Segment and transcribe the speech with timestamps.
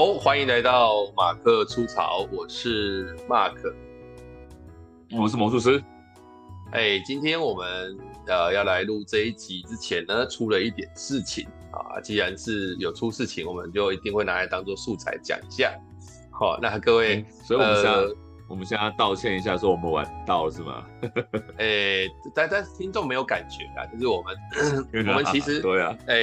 [0.00, 3.52] 好，欢迎来到马克出槽，我是 Mark，
[5.14, 5.78] 我是魔术师。
[6.72, 12.00] 哎，今天我们呃要来录这一集之前呢，出了一点事情啊。
[12.00, 15.70] 既然是有出事情，我们就一定会拿来当做素材讲一下。
[16.30, 18.16] 好，那各位，嗯、所以我们现在、呃、
[18.50, 20.84] 我们现在要道歉一下，说我们晚到是吗？
[21.56, 24.36] 哎，但但是听众没有感觉啊，就是我们
[25.06, 26.16] 我们其实、啊、对啊，哎，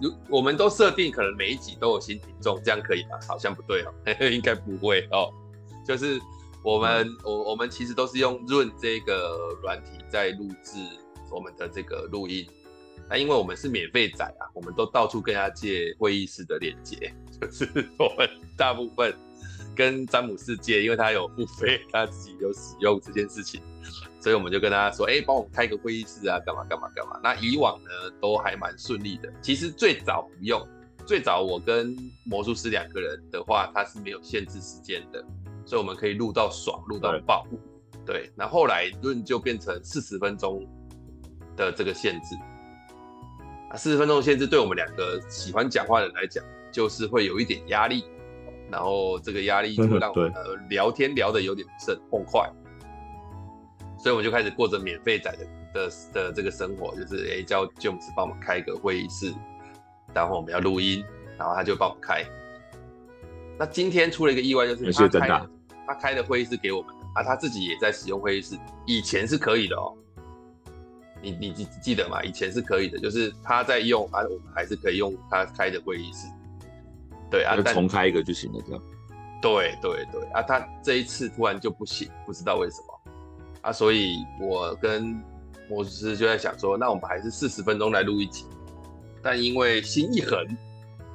[0.00, 3.10] 如我们都设定可能每一集都有新听众，这样可以吗？
[3.28, 3.92] 好像不对哦，
[4.32, 5.30] 应该不会哦，
[5.86, 6.18] 就是。
[6.62, 10.80] 我们我、嗯、我们其实都是用 Zoom 这个软体在录制
[11.30, 12.44] 我们的这个录音，
[13.08, 17.64] 那因为我们是免费仔啊，我们都到处跟他借会议室的链接， 就是
[18.00, 19.14] 我们大部分
[19.76, 23.60] 跟詹姆士借，因为他有付费，他自己有使用这件事情，
[24.18, 27.20] 所以我们就跟他说，哎，帮我们开个会议室啊，干嘛干嘛干嘛。
[27.22, 30.66] 那以往呢都还蛮顺利的，其实最早不用，
[31.04, 35.24] 最早我跟魔术师两个人的话，他是没有限制时间的。
[35.68, 37.44] 所以我们可以录到爽，录到爆，
[38.06, 38.30] 对。
[38.36, 40.64] 那后，来论就变成四十分钟
[41.56, 42.36] 的这个限制，
[43.70, 48.04] 啊，四十分钟限制对我们两个喜欢讲话的人来讲，就是会有一点压力。
[48.70, 50.32] 然后这个压力就会让我们
[50.68, 52.50] 聊天聊得有点不是很痛快，
[53.98, 59.32] 所以我们就开始过着免费仔的的的这个生活，就是哎叫 James 帮我们开个会议室，
[60.14, 61.04] 然后我们要录音，
[61.38, 62.24] 然后他就帮我们开。
[63.58, 65.42] 那今天出了一个意外，就是他开。
[65.88, 68.58] 他开的会议室给我们啊，他自己也在使用会议室。
[68.86, 69.94] 以前是可以的哦，
[71.22, 72.20] 你你记记得吗？
[72.24, 76.26] 以前是可以的，就是他在用啊，我们还是可以用他开的会议室。
[77.30, 78.82] 对啊，重开一个就行了，这样。
[79.42, 83.12] 对对对啊，他这一次突然就不行，不知道为什么
[83.62, 85.22] 啊，所以我跟
[85.68, 88.46] 魔术师就在想说，那我们还是四十分钟来录一集。
[89.22, 90.38] 但因为心一横，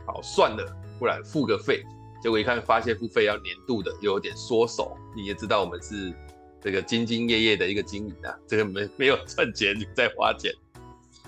[0.06, 1.84] 好算了，不然付个费。
[2.22, 4.96] 结果一看，发现付费要年度的，又有点缩手。
[5.16, 6.14] 你也知道，我们是
[6.62, 10.54] 这个兢兢业业的一个经营啊，这个没没有赚钱你在花钱，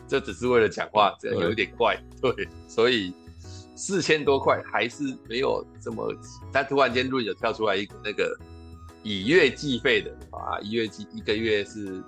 [0.07, 1.97] 这只是为了讲话，这样有一点怪。
[2.21, 3.13] 对，所以
[3.75, 6.07] 四千多块还是没有这么。
[6.51, 8.37] 但突然间论有跳出来一个那个
[9.03, 12.03] 以月计费的啊，一月计一个月是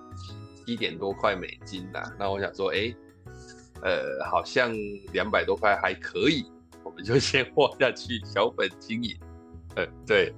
[0.65, 2.13] 一点多块美金呐、啊。
[2.19, 2.95] 那我想说，哎、欸，
[3.81, 4.73] 呃，好像
[5.13, 6.45] 两百多块还可以。
[6.83, 9.17] 我们就先花下去，小本经营。
[9.75, 10.31] 呃，对，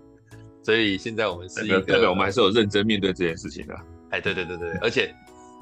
[0.64, 3.76] 所以现在我们是一个，代表我们还是有认真面对这件事情的。
[4.12, 5.14] 哎，对对对对，而且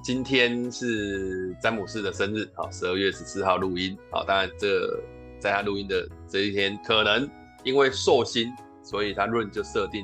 [0.03, 5.03] 今天是詹姆斯的生日，好，十二月十四号录音，好，当然这
[5.45, 7.29] 在他录音的这一天，可能
[7.63, 8.51] 因为寿星，
[8.81, 10.03] 所以他论就设定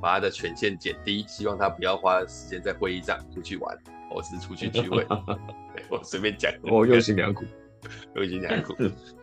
[0.00, 3.76] 把他的权限减低，希望他不要花时间在会议上出去玩，
[4.08, 5.04] 或是出去聚会。
[5.90, 7.44] 我随便讲，我用心良苦。
[8.14, 8.74] 用心良苦，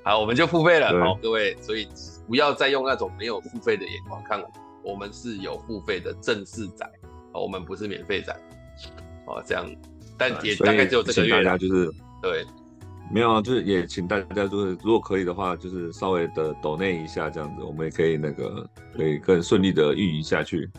[0.03, 1.87] 好，我们就付费了，好，各位，所以
[2.27, 4.49] 不要再用那种没有付费的眼光看我，
[4.83, 6.89] 我们是有付费的正式仔，
[7.33, 8.33] 我们不是免费仔，
[9.27, 9.65] 哦，这样，
[10.17, 12.45] 但也大概只有这个月，大家就是对，
[13.15, 20.69] 没有啊，就是也请大家就是如果可以的话，就是稍微的抖内一下这样子，我们也可以那个可以更顺利的运营下去。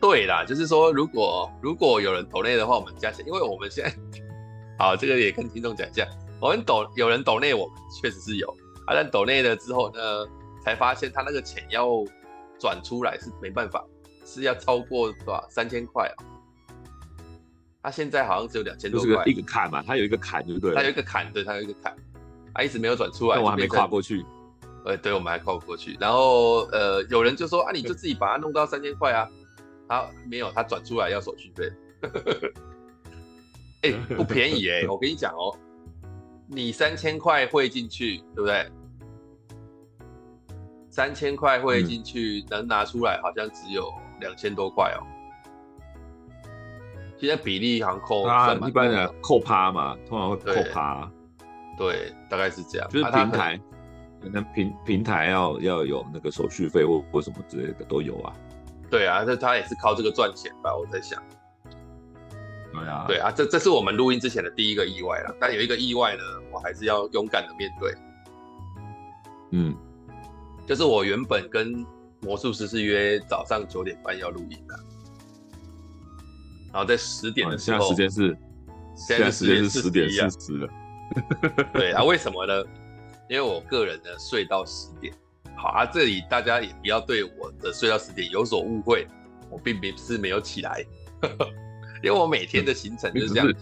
[0.00, 3.94] 对啦，就是说如果如果有人抖内的话，我们加钱，因为我们现在。
[4.76, 6.04] 好，这个也跟听众讲一下。
[6.40, 8.48] 我们抖有人抖内，我们确实是有。
[8.88, 10.26] 啊，但抖内了之后呢，
[10.64, 11.88] 才发现他那个钱要
[12.58, 13.84] 转出来是没办法，
[14.24, 16.18] 是要超过多少三千块啊？
[17.82, 19.08] 他现在好像只有两千多块。
[19.08, 20.74] 就是一个坎嘛，他有一个坎，对不对？
[20.74, 21.94] 他有一个坎，对，他有一个坎，
[22.54, 23.36] 他一直没有转出来。
[23.36, 24.24] 但我还没跨过去。
[24.84, 25.96] 呃，对，我们还跨不过去。
[26.00, 29.28] 然后呃，有人就说啊，你就自己把它弄到三千块啊。
[29.88, 31.72] 他没有，他转出来要手续费。
[33.82, 34.88] 哎、欸，不便宜哎、欸！
[34.88, 35.56] 我跟你讲哦，
[36.46, 38.70] 你三千块汇进去，对不对？
[40.90, 45.00] 三千块汇进去，能拿出来好像只有两千多块哦。
[47.18, 51.10] 现在比例好像扣，啊，一般的扣趴嘛，通常会扣趴。
[51.76, 52.88] 对，大概是这样。
[52.88, 53.60] 就是平台，
[54.22, 58.32] 可能平平台要要有那个手续费或或什么之类的都有啊。
[58.90, 60.74] 对啊，这他也是靠这个赚钱吧？
[60.74, 61.22] 我在想。
[62.72, 65.34] 对啊，对啊，这这是我们录音之前的第一个意外了。
[65.40, 66.22] 但有一个意外呢，
[66.52, 67.94] 我还是要勇敢的面对。
[69.50, 69.74] 嗯，
[70.66, 71.84] 就是我原本跟
[72.20, 74.78] 魔术师是约早上九点半要录音的，
[76.78, 78.38] 然后在十点的时候，现在时间是
[78.94, 80.68] 现在时间是十点四十了。
[81.74, 82.54] 对啊，为什么呢？
[83.28, 85.12] 因为我个人呢睡到十点。
[85.56, 89.08] 好啊，这里大家也不要对我的睡到十点有所误会，
[89.50, 90.86] 我并不是没有起来。
[92.00, 93.52] 因为我每天的行程就是这样，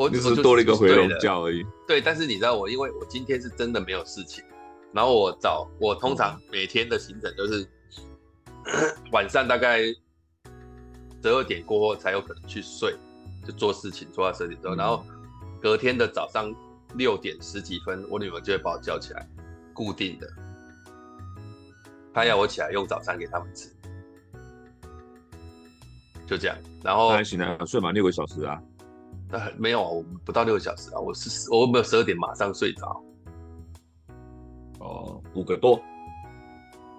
[0.00, 1.64] 我只是多了一个回笼觉而已。
[1.86, 4.42] 对，但是你知道我，因为我今天是真的没有事情，
[4.92, 7.62] 然后我早，我通常每天的行程就是、
[8.64, 9.82] 嗯、晚上大概
[11.22, 12.96] 十二点过后才有可能去睡，
[13.46, 15.04] 就做事情做到十二点之后，然后
[15.60, 16.54] 隔天的早上
[16.94, 19.28] 六点十几分，我女儿就会把我叫起来，
[19.74, 20.28] 固定的，
[22.14, 23.68] 她要我起来用早餐给他们吃，
[26.26, 28.62] 就这样，然后还行啊，睡满六个小时啊。
[29.30, 33.04] 呃，没有啊，我不到六个小时啊，我是我没有十二点马上睡着。
[34.78, 35.78] 哦，五个多，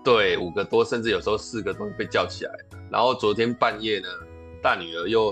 [0.04, 2.52] 对，五个多，甚至有时候四个多被叫起来。
[2.92, 4.08] 然后昨天半夜呢，
[4.62, 5.32] 大女儿又，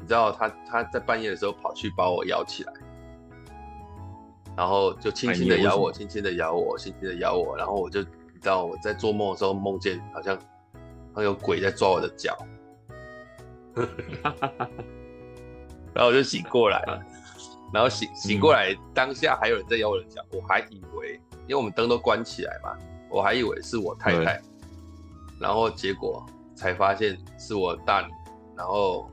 [0.00, 2.72] 你知道她她在半夜的时候跑去把我摇起来，
[4.56, 10.36] 然后就轻轻的摇我，轻轻的摇我，轻轻的摇我，然后我就你知道我在做梦的时候梦见好像
[11.12, 12.36] 好像有鬼在抓我的脚。
[15.92, 16.84] 然后我就醒过来，
[17.74, 22.76] 然后醒醒过来，当下还有人在咬我的脚，我还以为，因为我们灯都关起来嘛，
[23.08, 24.40] 我还以为是我太太，
[25.40, 26.24] 然后结果
[26.60, 28.12] 才发现是我大女，
[28.54, 29.10] 然后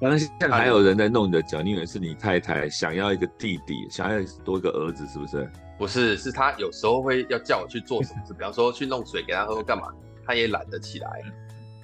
[0.00, 5.50] 当下还有人在弄你的脚，你以为是你太太想要一个弟弟，想要多一个儿子，是不是？
[5.76, 9.88] 不是，是他有时候会要叫我去做什么事，比方说去弄水给他喝，干嘛，
[10.24, 11.20] 他也懒得起来，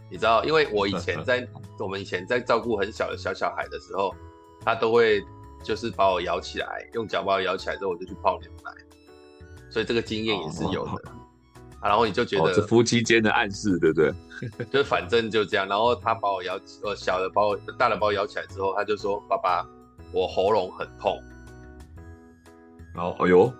[0.09, 1.45] 你知道，因为我以前在
[1.81, 4.15] 我们以前在照顾很小的小小孩的时候。
[4.63, 5.25] 他都会
[5.65, 8.71] 就是把我摇起来，用脚把我摇起来之后，我就去泡牛奶，
[9.71, 11.03] 所以这个经验也是有的。
[11.83, 14.13] 然后你就觉得、夫妻间的暗示，对不对？
[14.71, 15.67] 就反正就这样。
[15.69, 19.67] 然后他把我摇，呃，小的把我，大的把我摇起来之后，他就说：“爸爸，
[20.13, 21.19] 我喉咙很痛。”
[22.95, 23.53] 然后，哎呦，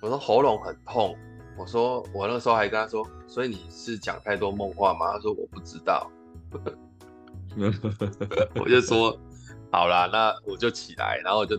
[0.00, 1.16] 我说喉咙很痛。
[1.58, 6.10] 我说我那时候还跟他说：“所以你是讲太多梦话吗？”他说：“我不知道。
[8.60, 9.18] ”我就说。
[9.74, 11.58] 好啦，那我就起来，然后我就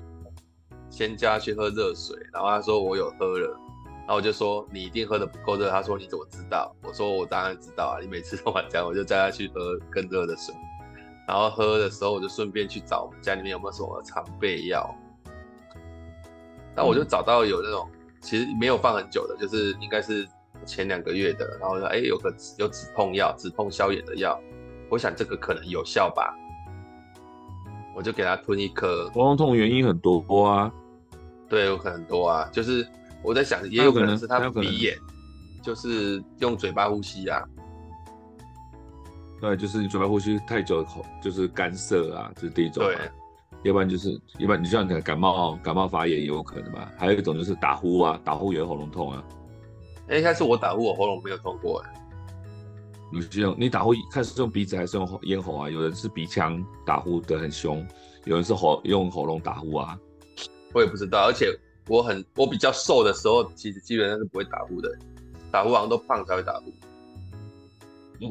[0.91, 3.57] 先叫他去喝热水，然后他说我有喝了，
[4.05, 6.75] 然后我就说你一定喝的不够热，他说你怎么知道？
[6.83, 10.53] 我说我当然知道啊，你每次都晚这样，我就叫他去喝更热的水，
[11.27, 14.93] 然后喝的时候我就顺便去找我们家里面有没有什么常备药，
[16.75, 17.87] 那我就找到有那种
[18.21, 20.27] 其实没有放很久的，就是应该是
[20.65, 24.39] 前两个月的，然后说哎有个有止痛药，止痛消炎的药，
[24.89, 26.33] 我想这个可能有效吧。
[27.95, 29.07] 我就给他吞一颗。
[29.13, 30.73] 喉咙痛原因很多啊，
[31.47, 32.49] 对，有可能多啊。
[32.51, 32.83] 就是
[33.23, 34.97] 我在想，也有可能是他鼻炎，
[35.63, 37.41] 就是用嘴巴呼吸啊。
[39.39, 42.83] 对，就是你嘴巴呼吸太久，口就是干涩啊，这是第一种。
[42.83, 42.97] 对，
[43.63, 46.91] 要不然就是，要不然你像讲感冒，感冒发炎也有可能吧。
[46.97, 49.23] 还有一种就是打呼啊，打呼也有喉咙痛啊。
[50.07, 51.93] 哎，应该是我打呼，我喉咙没有痛过哎。
[53.11, 55.69] 你用你打呼，看是用鼻子还是用咽喉啊？
[55.69, 57.85] 有人是鼻腔打呼的很凶，
[58.25, 59.97] 有人是喉用喉咙打呼啊。
[60.73, 61.47] 我也不知道，而且
[61.87, 64.89] 我很我比较瘦的时候，其实基本上是不会打呼的。
[65.51, 66.71] 打呼好像都胖才会打呼。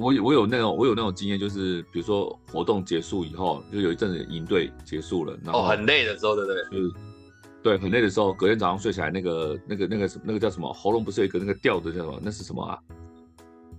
[0.00, 6.64] 我我有那种我有那种经验，就是比如说活动结束以后，就有一阵子营队结束了，然后哦很累的时候，对不对？
[6.70, 6.94] 就是
[7.62, 12.18] 对很累的时候，隔天早上睡起来，那个那个那个那个叫什么喉咙不是有一个那个吊的叫什么？
[12.22, 12.78] 那是什么啊？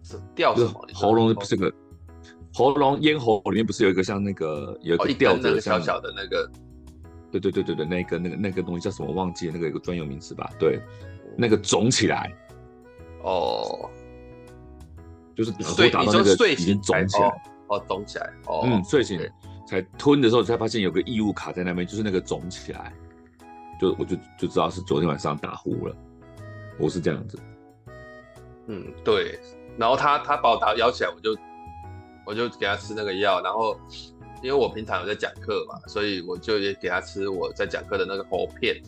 [0.03, 0.87] 是吊什么？
[0.93, 1.73] 喉咙不是个
[2.53, 6.47] 喉咙咽喉里面不是有一个像那个有一个吊着小小的那个？
[7.39, 9.11] 对对对对对，那个那个那个东西叫什么？
[9.11, 10.47] 忘记了，那个有个专有名词吧？
[10.59, 10.79] 对，
[11.35, 12.31] 那个肿起来。
[13.23, 13.89] 哦，
[15.35, 17.41] 就是睡打到那个已经肿起来。
[17.67, 18.29] 哦，肿起来。
[18.45, 19.19] 哦，嗯，睡醒
[19.65, 22.93] 才吞的时候才发现有个异物卡在那边，就是那个肿起来，
[23.79, 25.95] 就我就就知道是昨天晚上打呼了。
[26.77, 27.39] 我是这样子。
[28.67, 29.39] 嗯，对。
[29.77, 31.35] 然后他他把我打摇起来，我就
[32.25, 33.75] 我就给他吃那个药，然后
[34.43, 38.79] 因为我平常有在讲课嘛，所以我就也给他吃我在讲课的那个喉片。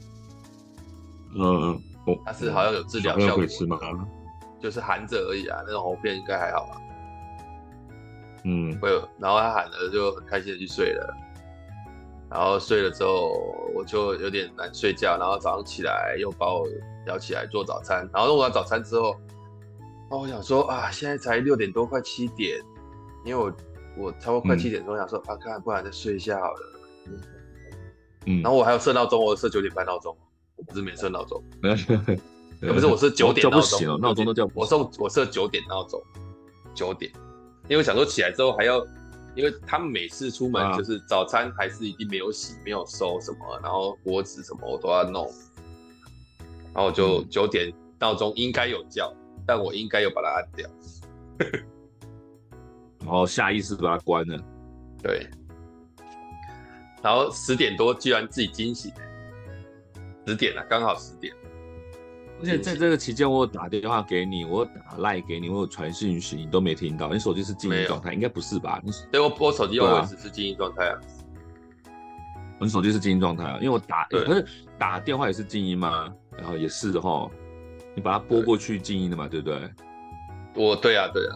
[1.37, 1.81] 嗯
[2.25, 4.07] 他是好像有治疗效果吗，
[4.59, 6.77] 就是含着而已啊，那种喉片应该还好吧？
[8.43, 8.99] 嗯，会有。
[9.17, 11.17] 然后他喊了就很开心的去睡了，
[12.29, 13.33] 然后睡了之后
[13.73, 16.67] 我就有点难睡觉，然后早上起来又把我
[17.07, 19.15] 摇起来做早餐，然后弄完早餐之后。
[20.11, 22.59] 哦，我想说啊，现在才六点多，快七点，
[23.25, 23.51] 因为我
[23.97, 26.59] 我差不多快七点钟，想说、嗯、啊，看不然再睡一下好了。
[28.25, 30.15] 嗯，然后我还有设闹钟，我设九点半闹钟，
[30.55, 36.01] 我不是没设闹钟， 不是我设九点闹钟，闹钟都叫我设我设九点闹钟，
[36.73, 37.11] 九点，
[37.67, 38.85] 因为想说起来之后还要，
[39.35, 45.25] 因为他们每次出门就是早餐还是一定没有洗，没有收什么，然后锅子什么我都要弄，
[46.73, 49.13] 然后我就九点闹钟应该有叫。
[49.47, 50.67] 但我应该有把它按掉，
[53.05, 54.37] 然后下意识把它关了。
[55.01, 55.29] 对，
[57.03, 58.91] 然后十点多居然自己惊醒，
[60.25, 61.31] 十点了，刚好十点，
[62.39, 67.07] 而且在这个期间，我打电话给你，我打赖给你，我有传讯息，你都没听到。
[67.13, 68.81] 你手机是静音状态，应该不是吧？
[68.83, 70.99] 你对我我手机用的是静音状态啊。
[72.57, 74.45] 我手机是静音状态啊，因为我打可是
[74.79, 77.29] 打电话也是静音嘛，然后也是的齁，
[77.93, 79.69] 你把它拨过去静音的嘛，对不对？
[80.55, 81.35] 我对啊对啊，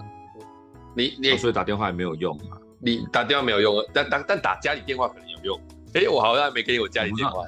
[0.95, 2.57] 你你、哦、所以打电话也没有用嘛？
[2.79, 5.61] 你打电话没有用，但但但打家里电话可能有用。
[5.93, 7.43] 哎、欸，我好像没给你我家里电话。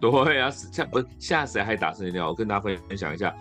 [0.00, 2.28] 对啊，现不是现在谁还打生意电话？
[2.28, 3.34] 我跟大家分享一下，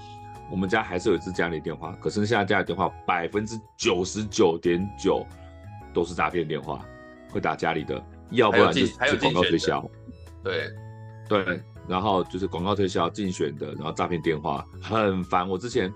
[0.50, 5.26] 我们家还是有一支家里电话，可是现在家里电话百分之九十九点九
[5.94, 6.80] 都是诈骗电话，
[7.32, 9.84] 会打家里的，要不然就是广告推销。
[10.44, 10.70] 对
[11.28, 15.48] 对，然后就是广告推销、竞选的，然后诈骗电话很烦。
[15.48, 15.94] 我之前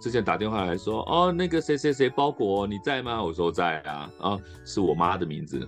[0.00, 3.22] 之前打电话来说，哦，那个谁谁谁包裹你在吗？
[3.22, 5.58] 我说在啊，啊，是我妈的名字，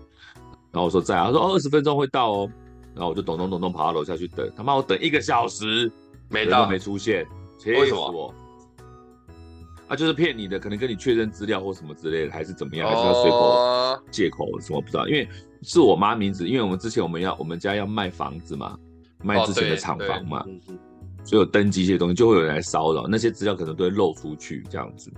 [0.71, 2.50] 然后我说在啊，他说哦，二十分钟会到哦。
[2.95, 5.90] 然后我就咚咚咚咚跑到楼下去等，他妈我等一个小时
[6.28, 7.26] 没到，没出现，
[7.59, 8.35] 气死我！
[9.88, 15.26] 啊，就是骗你的，可能跟你确认资料或什么之类的，还是怎么样，还是要随口借口什么不知道，因为
[15.62, 18.78] 是我妈名字，因为我们之前我们要我们家要卖房子嘛，
[19.23, 20.45] 卖之前的厂房嘛，
[21.25, 25.12] 所以有登记一些东西，就会有人来骚扰，那些资料可能都会漏出去这样子。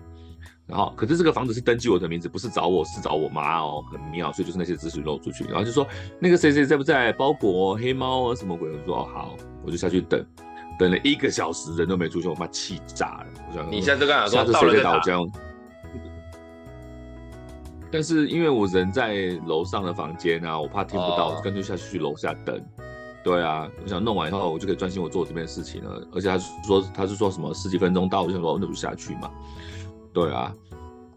[0.66, 5.44] 然后，可是这个房子是登记我的名字，不是找我，是找我妈哦，很妙，所以就是那些资讯漏出去。
[5.44, 5.86] 然后就说
[6.18, 7.12] 那个谁谁在不在？
[7.12, 8.70] 包裹黑猫啊什么鬼？
[8.70, 10.24] 我说哦好，我就下去等，
[10.78, 13.26] 等了一个小时人都没出现，我妈气炸了。
[13.50, 15.30] 我想你现在就跟他说下次谁在打我这样？
[17.92, 22.58] 但是因为我人在楼上的房间啊，我怕听不到，干脆下去去楼下等。
[23.24, 26.06] 对啊，我想弄完以后我就可以专心我做这边事情了。
[26.12, 29.30] 而且他说他是说什么十几分钟到，我就说那就下去嘛。
[30.12, 30.54] 对啊，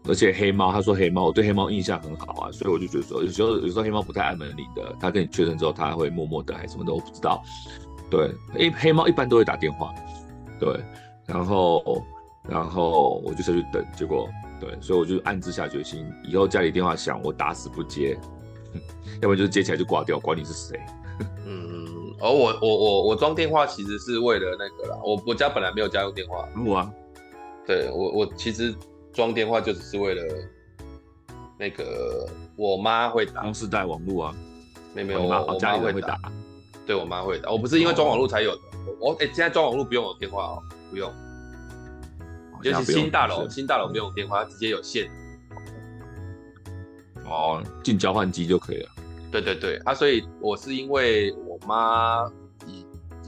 [0.08, 7.42] 而且黑猫，他说黑猫，我对黑猫印象很好啊，所以我就觉得说，有时候有时候黑猫不太按门铃的，他跟你确认之后，他会默默的还是什么的，我不知道。
[8.10, 9.92] 对，因为黑猫一般都会打电话，
[10.58, 10.82] 对，
[11.26, 12.02] 然后
[12.48, 14.26] 然后我就下去等，结果
[14.58, 18.18] 对，所以我就暗自下决心，以后家里电话响，我打死不接，
[19.20, 20.80] 要不然就是接起来就挂掉，管你是谁。
[21.46, 26.90] 嗯，而我我我我装电话其实是为了那个啦，我我家本来没有家用电话，录啊。
[27.66, 28.74] 对我，我其实
[29.12, 30.22] 装电话就只是为了
[31.58, 34.34] 那个我妈会打，公司带网络啊，
[34.94, 36.18] 没有没有，我里会打，
[36.86, 38.62] 对我妈会打，我不是因为装网络才有的，
[38.98, 41.12] 我哎、欸、现在装网络不用有电话哦，不用，
[42.62, 45.10] 尤其是新大楼，新大楼不用电话，直接有线，
[47.26, 48.88] 哦，进交换机就可以了，
[49.30, 52.30] 对对对，啊，所以我是因为我妈，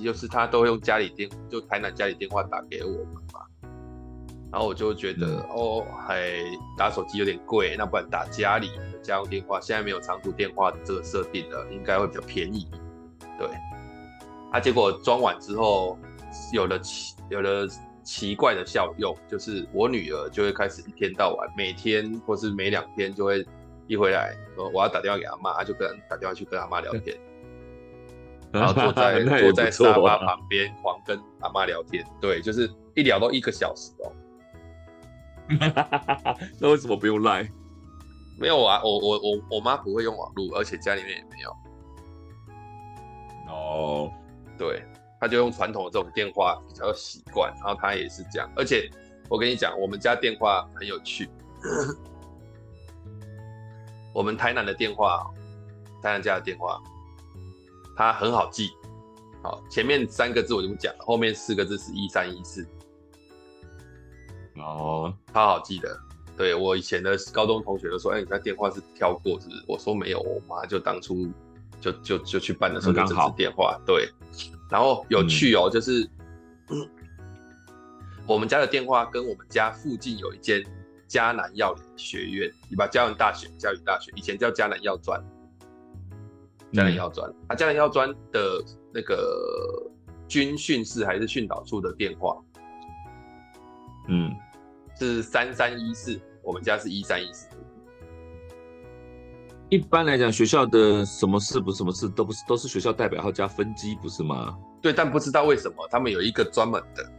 [0.03, 3.41] 就是她都会用家里电，就台南家里电话打给我们嘛。
[4.51, 6.33] 然后我就觉得，嗯、哦，还
[6.77, 12.67] 打手机有点贵，那不然打家里的家用电话，现在没有长途电话的这个设定了，应该会比较便宜。
[13.39, 13.49] 对，
[14.51, 15.97] 啊，结果装完之后，
[16.53, 17.69] 有了奇有了
[18.03, 23.47] 奇怪的效用，就是我女儿就会开始一天到晚，每天或是每两天就会
[23.91, 27.19] 一回来说我要打电话给阿妈，就跟打电话去跟阿妈聊天，
[28.53, 34.13] 然后 坐在坐在沙发旁边狂跟阿妈聊天，对，就是一聊到一个小时哦。
[36.61, 37.51] 那为什么不用赖？
[38.39, 41.51] 没有啊，我我我我妈不会用网络，而且家里面也没有。
[43.49, 44.11] 哦，oh.
[44.57, 44.85] 对，
[45.21, 48.49] 她就用传统的这种电话比较习惯，然后她也是这样。
[48.57, 48.89] 而且
[49.29, 51.29] 我跟你讲，我们家电话很有趣。
[54.13, 55.25] 我们台南的电话，
[56.03, 56.81] 台南家的电话，
[57.97, 58.71] 它很好记。
[59.43, 62.67] 好，前面三个字我就不讲了，后面四个字是一三一四。
[64.57, 65.99] 哦，他好记得。
[66.37, 71.27] 对，我以前的高中同学都说：“哎、欸，你那电话是挑过是不是？”我说：“没有，我妈就当初
[71.81, 74.11] 就就就去办的时候就这支电话。”对。
[74.71, 76.09] 然后有趣哦，嗯、就是、
[76.69, 76.89] 嗯、
[78.27, 80.63] 我们家的电话跟我们家附近有一间
[81.11, 85.21] 嘉南药理学院，你把迦南大学、教育大学以前叫迦南药专，
[86.73, 88.65] 嘉南药专，嗯、啊，嘉南药专的
[88.95, 89.91] 那个
[90.29, 92.41] 军训室还是训导处的电话，
[94.07, 94.31] 嗯。
[95.01, 97.49] 是三三一四，我们家是一三一四。
[99.71, 104.57] 一般来讲，学校的什么事不是什么事都不是，都是学校代表号加分机，不是吗？
[104.81, 107.11] 对，但不知道为什么他们有一个专门的，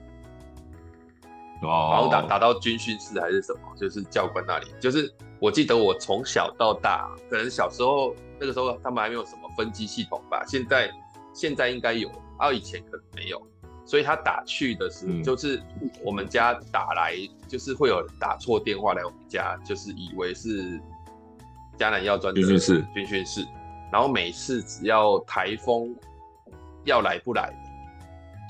[1.62, 4.68] 哦，然后打打到军训室还是什么，就是教官那里。
[4.80, 10.92] 就是我记得我从小到大，可能小时候那个时候他们还没有什么分机系统吧，现在
[11.34, 13.42] 现在应该有，啊，以前可能没有。
[13.84, 15.62] 所以他打去的时候，就是
[16.04, 17.16] 我们家打来，
[17.48, 20.80] 就是会有打错电话来我们家，就是以为是
[21.78, 23.46] 嘉南药专军训室，军训室。
[23.92, 25.94] 然后每次只要台风
[26.86, 27.54] 要来不来，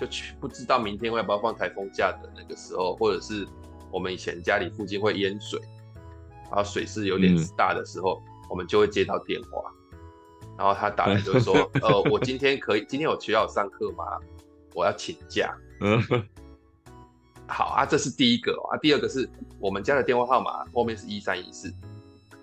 [0.02, 3.48] 就去不知道明天会要不要放台风假的那个时候，或者是
[3.92, 5.62] 我们以前家里附近会淹水，
[6.46, 9.72] 然后水势有点大的时候，嗯、我们就会接到电话，
[10.58, 11.54] 然后他打来就会说，
[11.84, 14.04] 呃，我今天可以，今天有学校上课吗？
[14.74, 15.56] 我要请假。
[15.82, 16.02] 嗯，
[17.46, 19.30] 好啊，这是第一个啊，第二个是
[19.60, 21.72] 我们家的电话号码后面是一三一四，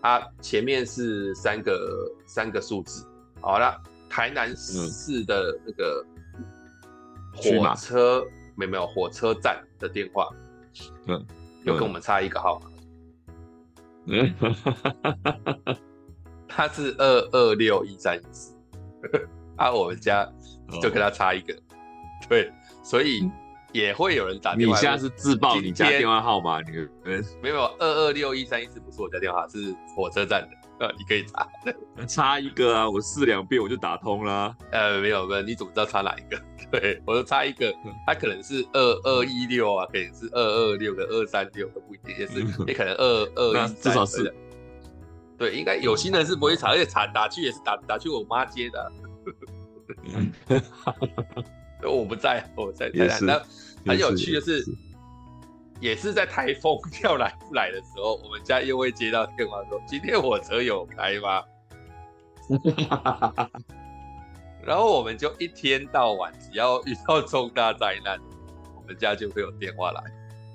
[0.01, 3.05] 啊，前面是三个三个数字。
[3.41, 3.77] 好了，
[4.09, 6.07] 台南市的那个。
[7.43, 10.29] 火车没有没有火车站的电话，
[11.07, 11.27] 嗯，
[11.65, 12.67] 又跟我们差一个号码，
[14.07, 14.35] 嗯，
[16.49, 18.55] 他是二二六一三一四，
[19.57, 20.31] 啊，我们家
[20.83, 21.59] 就跟他差一个，哦、
[22.29, 22.51] 对，
[22.83, 23.31] 所以
[23.73, 24.75] 也会有人打电话。
[24.75, 26.61] 你现在是自报你家电话号码？
[26.63, 26.73] 你
[27.43, 30.58] 没有二二六一三一四不是我家电话，是火车站的。
[30.81, 31.49] 呃，你可以查，
[32.07, 34.55] 差一个啊，我试两遍我就打通了。
[34.71, 36.41] 呃，没有没有，你怎么知道差哪一个？
[36.71, 37.75] 对，我就差一个，
[38.07, 44.33] 它可能是二二一六啊，可能是二二六跟二三六都不一定，也是也可能二 二一，至少是。
[45.37, 48.93] 对，应该有心人是不会查，而且查打去也是打打去我妈接的。
[51.83, 53.41] 我不在，我在台南。
[53.85, 54.65] 那很有趣的是。
[55.81, 61.45] 也是在台风要来不来的时候，我们家又会接到电话说：“今天火车有开吗？”
[64.65, 68.19] 然后我们就一天到晚，只要遇到重大灾难，
[68.75, 70.03] 我们家就会有电话来，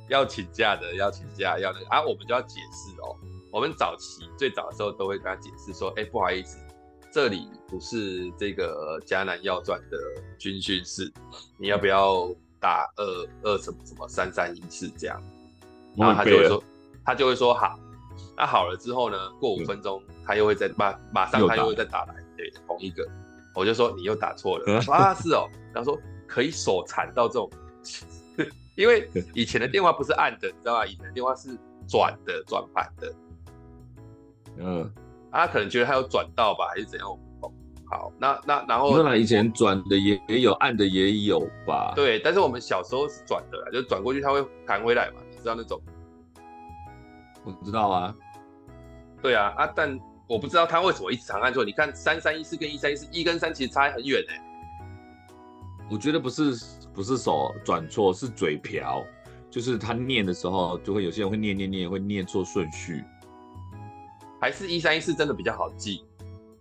[0.10, 3.16] 要请假的，要请假，要那个啊，我们就要解释哦。
[3.52, 6.58] 我们早期最早的时候都会跟他解释说：“哎，不好意思，
[7.12, 9.98] 这里不是这个嘉南药专的
[10.38, 11.12] 军训室，
[11.58, 12.30] 你要不要？”
[12.64, 15.22] 打二二什么什么三三一四这样，
[15.98, 16.64] 然后他就会说，
[17.04, 17.78] 他就会说好，
[18.38, 23.06] 那好了之后呢，过五分钟他又会再马马上他又会再打来，对，同一个，
[23.54, 27.52] 我就说你又打错了，啊是哦，然后说可以手残到这种，
[28.76, 30.86] 因为以前的电话不是按的，你知道吧？
[30.86, 31.50] 以前的电话是
[31.86, 33.14] 转的转盘的，
[34.58, 34.90] 嗯，
[35.30, 37.20] 他可能觉得他有转到吧，还是怎样？
[37.94, 41.94] 好，那那然后，那以前转的也也有，按的也有吧？
[41.96, 45.80] 对，但是我们小时候是转的啦，就转过去它会弹回来嘛，你知道那种？
[47.44, 48.16] 我知道啊。
[49.22, 51.64] 对啊，啊，但我不知道他为什么一直长按错。
[51.64, 54.42] 你看三三一四跟一三一四，一跟三其实差很远哎、欸。
[55.92, 56.56] 我觉得不是
[56.96, 59.06] 不是手转错，是嘴瓢，
[59.52, 63.04] 就是他念的时候就会有些人会念念念，会念错顺序。
[64.42, 66.04] 还是一三一四真的比较好记，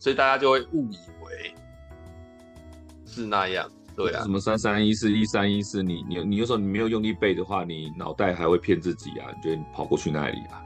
[0.03, 1.55] 所以大家就会误以为。
[3.07, 4.21] 是那样，对啊。
[4.23, 9.31] 什么三三一四一三一四，你你你有时候你没有用力背的话，你脑袋还会骗自己啊？
[9.33, 10.61] 你觉得你跑过去那里啊？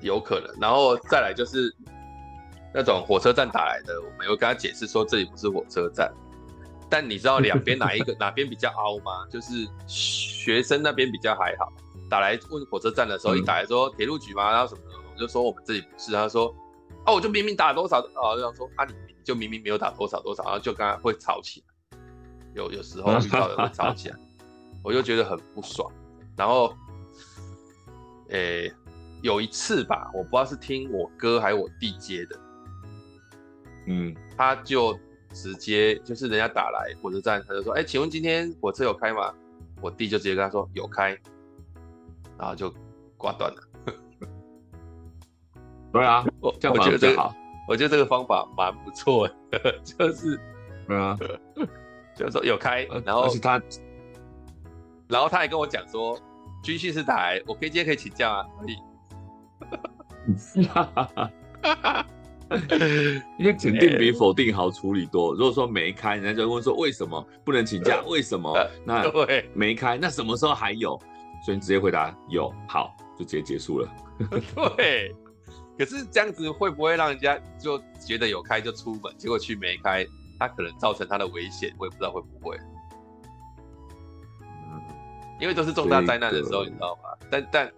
[0.00, 0.48] 有可能。
[0.58, 1.70] 然后再来就是
[2.72, 6.10] 那种火车站打来的，我们有跟他解释说这里不是火车站。
[6.88, 9.26] 但你知道两边哪一个 哪边比较凹吗？
[9.30, 11.70] 就是学生那边比较还好。
[12.08, 14.50] 打来问火车站的时候，一打来说铁路局吗？
[14.50, 16.10] 然后什么什么，我就说我们这里不是。
[16.12, 16.54] 他说
[17.08, 18.94] 哦，我就明明打了多少，哦，就说啊你。
[19.24, 21.98] 就明明没有打多少多少，然后就刚刚会吵起来，
[22.54, 24.16] 有有时候遇到的会吵起来，
[24.82, 25.92] 我就觉得很不爽。
[26.34, 26.74] 然后，
[28.30, 28.74] 诶、欸，
[29.20, 32.40] 有一次吧，我不知道是听我哥还是我弟接的，
[33.86, 34.98] 嗯，他就
[35.34, 39.30] 直接就是人家打来火车站，他就说：“哎、欸，请问今天火车有开吗？”
[39.82, 41.10] 我弟就直接跟他说：“有开。”
[42.38, 42.72] 然后就
[43.18, 43.67] 挂断了。
[45.92, 47.34] 对啊，我这样我觉得这个好。
[47.68, 50.40] 我觉得这个方法蛮不错的， 就是，
[50.86, 51.14] 对啊，
[52.16, 53.60] 就是说有开，然后是他，
[55.06, 56.18] 然后他还跟我讲说，
[56.62, 58.66] 军训是打来，我可以今天可以请假啊，可
[60.56, 61.28] 以，哈哈哈
[61.62, 62.06] 哈哈，
[63.38, 65.34] 因为肯定比否定好处理多。
[65.34, 68.00] 如果说没开，人家就问说为什么不能请假？
[68.06, 68.56] 为什么？
[68.82, 70.98] 那对，没开，那什么时候还有？
[71.44, 73.88] 所以你直接回答有，好，就直接结束了。
[74.74, 75.14] 对。
[75.78, 80.04] 可是这样子会不会让人家就觉得有开就出门，结果去没开，
[80.36, 82.58] 他可能造成他的危险，我也不知道会不会。
[84.42, 84.82] 嗯，
[85.40, 87.26] 因为都是重大灾难的时候，你知道吗？
[87.30, 87.72] 但但，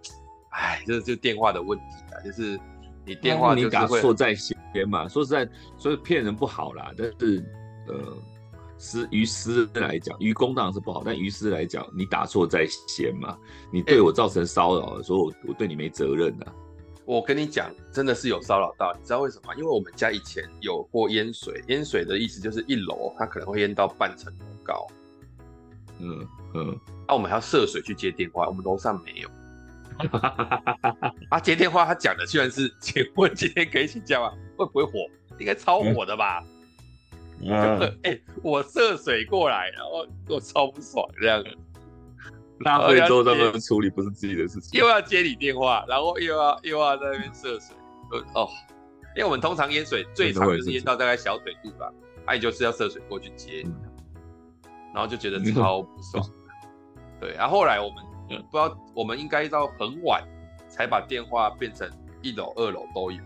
[0.49, 2.59] 哎，这就电话的问题啊，就是
[3.05, 4.57] 你电话就是会，你打错在先
[4.89, 5.07] 嘛。
[5.07, 6.91] 说实在，所以骗人不好啦。
[6.97, 7.45] 但是，
[7.87, 8.17] 呃，
[8.79, 13.37] 私于私来讲，于公当然是不好，但于私来讲，你打错在先嘛，
[13.71, 16.47] 你对我造成骚扰的时候，我我对你没责任的。
[17.05, 19.55] 我跟你讲，真的是有骚扰到，你知道为什么吗？
[19.57, 24.87] 因为我们家以前有过淹水，淹水的意思就是一楼它可能会淹到半层楼高。
[25.99, 29.29] 嗯嗯，啊，我们还要涉水去接电话，我们楼上没有。
[31.29, 34.31] 啊，接电话他讲的居然是，请问今天可以请假吗？
[34.57, 34.91] 会不会火？
[35.37, 36.43] 应该超火的吧？
[37.43, 41.43] 嗯，哎、欸，我涉水过来，然后我超不爽这样。
[42.65, 47.75] 那非洲他们处理不是自己的事情，又要接你电话，然后又要又要在那边涉水，
[48.35, 48.47] 哦，
[49.15, 51.91] 因为我们通常淹水最长就是淹到大概小腿肚吧，
[52.25, 53.75] 哎、啊、你就是要涉水过去接，嗯、
[54.93, 56.23] 然后就觉得超不爽。
[56.95, 60.23] 嗯、对，然后后来我们、嗯、不知道，我们应该到很晚
[60.69, 61.89] 才把电话变成
[62.21, 63.17] 一楼、二楼都有。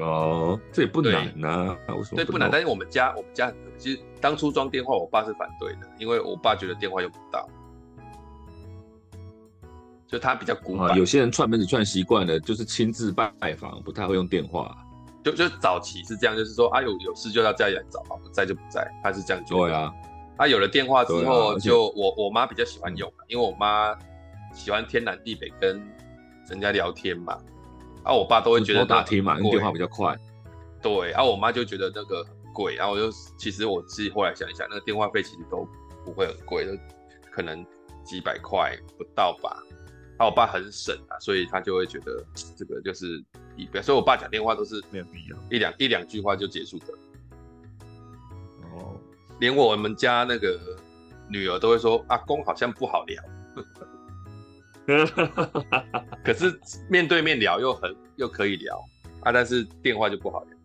[0.00, 2.16] 哦，这也不难呐、啊，为什么？
[2.16, 2.50] 对，不难。
[2.50, 7.48] 但是我们家，我们家很其实当初装电话，我爸是反对的，因为我爸觉得电话用不到，
[10.06, 10.96] 就他比较古板、啊。
[10.96, 14.76] 有些人串门子串习惯了，就是亲自拜访，不太会用电话。
[15.24, 19.62] 就就早期是这样，就是说啊，有有事就到家里来找，不在就不在，他是这样觉得。
[19.62, 19.92] 对啊。
[20.38, 23.96] 他有了电话之后，就我我妈比较喜欢用，因为我妈
[24.52, 25.82] 喜欢天南地北跟
[26.48, 27.38] 人家聊天嘛。
[28.06, 30.16] 啊，我爸都会觉得打听嘛，用电话比较快。
[30.80, 35.68] 对，然后我妈就觉得那个很贵，然后我就其实我自己后来想一想，那个电话费其实都
[36.04, 36.70] 不会很贵，就
[37.32, 37.66] 可能
[38.04, 39.60] 几百块不到吧。
[40.18, 42.24] 啊我爸很省啊，所以他就会觉得
[42.56, 43.22] 这个就是
[43.56, 46.94] 以所以我爸讲电话都是没有必要，一两一两句话就结束的。
[48.72, 48.94] 哦，
[49.40, 50.58] 连我们家那个
[51.28, 53.20] 女儿都会说，阿公好像不好聊。
[56.24, 58.78] 可是面对面聊又很又可以聊
[59.20, 60.56] 啊，但是电话就不好聊。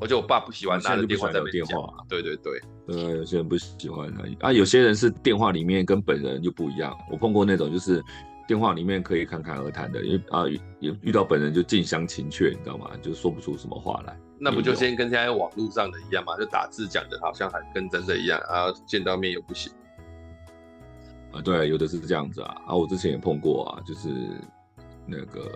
[0.00, 1.94] 而且我爸不喜欢拿着电话在那边讲话。
[2.08, 6.92] 对对对，呃，有些人不喜欢啊，啊，有些人是电话里面跟本人就不一样。
[7.08, 8.02] 我碰过那种就是
[8.48, 10.60] 电话里面可以侃侃而谈的，因为啊，遇
[11.02, 12.90] 遇到本人就近乡情怯，你知道吗？
[13.00, 14.18] 就说不出什么话来。
[14.40, 16.36] 那不就先跟现在网络上的一样吗？
[16.36, 19.72] 就打字讲的好像还跟真的一样啊，见到面又不行。
[21.32, 24.08] 啊，对，有的是这样子啊，啊，我之前也碰过啊，就是
[25.06, 25.50] 那个，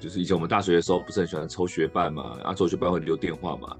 [0.00, 3.76] 就是以前我们大学的时候不是很喜欢抽学伴嘛，啊，抽学伴会留电话嘛，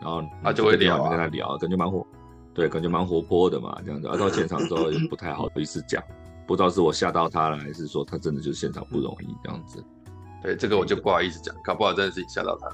[0.00, 2.06] 然后他就会聊，跟他聊，感觉蛮活，
[2.52, 6.02] 对，感觉蛮活泼的嘛，这样子，啊，到现场之后也不太好意思讲，
[6.46, 9.82] 不知道是我吓到他了，还是说他真的就是现场不容易这样子，
[10.42, 12.68] 对，这个我就不好意思讲，搞不好真的是你吓到他，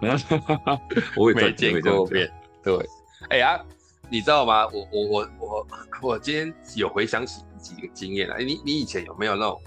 [1.16, 2.30] 我也没见过面，
[2.62, 2.78] 对，
[3.30, 3.60] 哎呀。
[4.10, 4.66] 你知道吗？
[4.68, 5.66] 我我我我
[6.02, 8.36] 我今天有回想起几个经验啊。
[8.38, 9.60] 你你以前有没有那种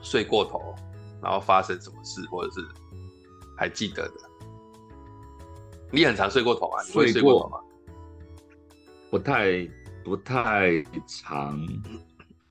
[0.00, 0.74] 睡过头，
[1.22, 2.66] 然后发生什么事，或者是
[3.56, 4.14] 还记得的？
[5.90, 6.82] 你很常睡过头啊？
[6.86, 7.58] 你会睡过头吗？
[9.10, 9.68] 不太
[10.04, 11.58] 不太常。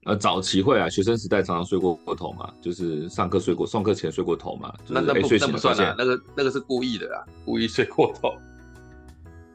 [0.05, 4.73] 呃，早期会啊，学生时代常常睡过过头嘛，就是上课睡过，上课前睡过头嘛。
[4.85, 8.33] 就是、那那不那不算啊，那个那个是故意的啊，故意睡过头。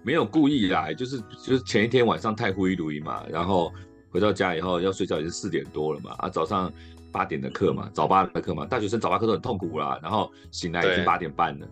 [0.02, 3.72] 没有故意来，就是就是前一天晚上太灰如嘛，然后
[4.10, 6.72] 回到家以后要睡觉也是四点多了嘛，啊早上
[7.10, 11.66] 八点的课嘛，早八的课嘛，大学生早八课都很痛苦啦，然后醒来已经八点半了，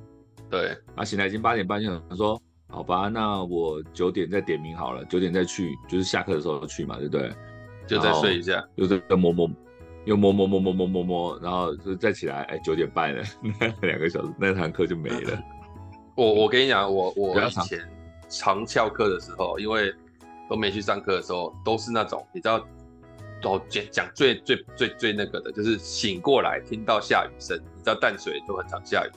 [0.48, 7.32] 对，啊醒来已经八点半，就想说好吧，那我九点再点名好了，九点再去，就是下课的时候去嘛，对不对？
[7.86, 9.50] 就再睡一下，又在摸摸，
[10.04, 13.24] 又摸摸摸摸摸摸摸，然后就再起来，哎九点半了，
[13.82, 15.42] 两个小时那堂课就没了。
[16.14, 17.80] 我我跟你讲，我我以前。
[18.30, 19.94] 常翘课的时候，因为
[20.48, 22.64] 都没去上课的时候，都是那种你知道，
[23.44, 29.10] 哦讲讲最最最最那个的，就是醒过来听到下雨声，你知道淡水都很常下雨，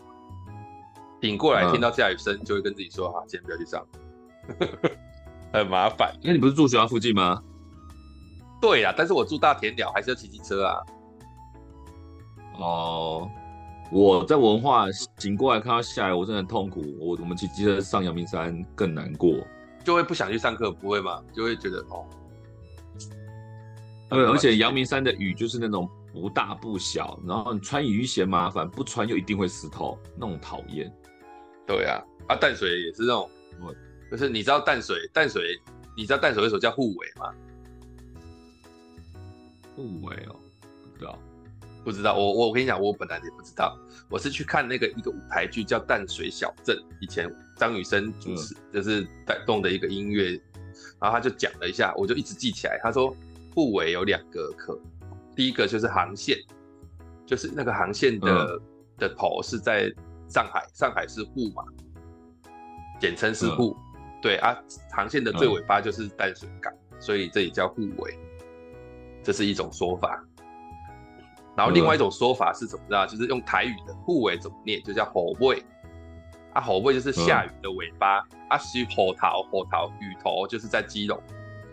[1.21, 3.85] 醒过来听到下雨声，就会跟自己说：“哈、嗯啊，今天不要去上。
[5.53, 6.13] ”很麻烦。
[6.23, 7.41] 那你不是住学校附近吗？
[8.59, 10.81] 对呀，但是我住大田寮，还是要骑机车啊。
[12.57, 13.29] 哦。
[13.93, 14.87] 我在文化
[15.19, 16.81] 醒过来看到下来，我真的很痛苦。
[16.99, 19.45] 我我们骑机车上阳明山更难过，
[19.83, 21.23] 就会不想去上课，不会吗？
[21.31, 22.03] 就会觉得哦，
[24.09, 30.91] 对，而且阳明山的雨就是那种不大不小，然后你穿雨衣嫌麻烦，不穿又一定会湿透，那种讨厌。
[31.67, 33.29] 对啊，啊淡水也是那种，
[34.09, 35.61] 就是你知道淡水淡水，
[35.95, 37.31] 你知道淡水为什么叫护尾吗？
[39.75, 40.35] 护尾哦，
[40.93, 41.19] 不知道。
[41.83, 43.77] 不知道，我我我跟你讲，我本来也不知道，
[44.09, 50.31] 我是去看那个一个舞台剧叫《淡水小镇》，以前张雨生主持，嗯、就是带动的一个音乐，
[50.99, 52.79] 然后他就讲了一下，我就一直记起来。
[52.81, 53.13] 他说
[53.53, 54.79] 沪尾有两个可，
[55.35, 56.37] 第一个就是航线，
[57.25, 58.61] 就是那个航线的、嗯、
[58.97, 59.91] 的头是在
[60.29, 61.63] 上海，上海是沪嘛，
[62.99, 64.57] 简称是沪，嗯、对啊，
[64.91, 68.17] 航线的最尾巴就是淡水港，嗯、所以这也叫沪尾，
[69.21, 70.23] 这是一种说法。
[71.55, 73.05] 然后另外一种说法是怎么着？
[73.07, 74.81] 就是用台语的沪尾怎么念？
[74.83, 75.63] 就叫虎尾
[76.53, 81.21] 啊，虎尾就是下雨的尾巴、嗯、啊，是火头火头雨头就是在基隆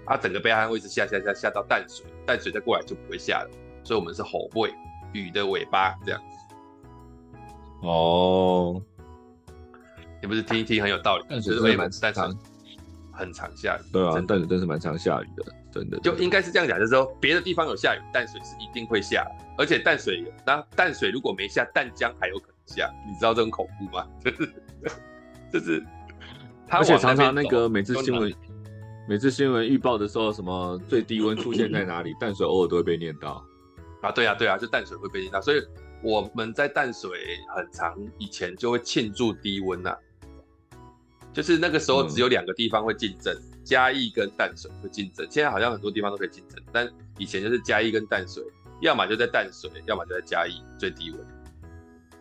[0.04, 3.50] 啊，整个北海岸会一直下下下下到淡水，淡水再过来就不会下了，
[3.84, 4.74] 所以我们是虎尾
[5.12, 6.56] 雨的尾巴这样子。
[7.82, 8.82] 哦，
[10.20, 11.24] 你不是听一听很有道理？
[11.28, 12.38] 淡水真的蛮常
[13.12, 13.92] 很常下雨。
[13.92, 15.98] 对啊，淡水真是蛮常下雨的，真的。
[16.00, 24.06] 就应该是这样讲，就是说别的地方有下雨，淡水是一定会下，而且淡水那淡水如果没下，淡江还有可能下，你知道这种恐怖吗？
[24.24, 24.52] 就 是
[25.52, 25.84] 就是，
[26.68, 28.32] 而且常常那个每次新闻。
[29.08, 32.14] 每次新闻预报的时候，什么最低温出现在哪里？
[32.20, 33.44] 淡水偶尔都会被念到。
[34.02, 35.60] 啊，对啊，对啊，就淡水会被念到，所以
[36.00, 37.10] 我们在淡水
[37.56, 39.98] 很长以前就会庆祝低温呐、啊，
[41.32, 45.26] 就是那个时候只有两个地方会竞争，嘉义跟淡水会竞争。
[45.30, 46.88] 现在好像很多地方都可以竞争，但
[47.18, 48.42] 以前就是嘉义跟淡水，
[48.80, 51.20] 要么就在淡水，要么就在嘉义最低温。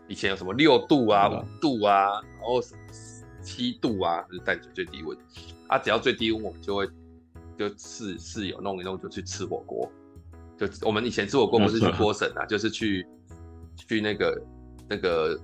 [0.07, 2.81] 以前有什么六度啊、五度啊，然后什么
[3.41, 5.17] 七度啊，就是淡水最低温。
[5.67, 6.87] 啊，只要最低温，我们就会
[7.57, 9.91] 就室室友弄一弄就去吃火锅。
[10.57, 13.07] 就我们以前吃火锅不是去波神啊，就是去
[13.75, 14.41] 去那个
[14.89, 15.39] 那个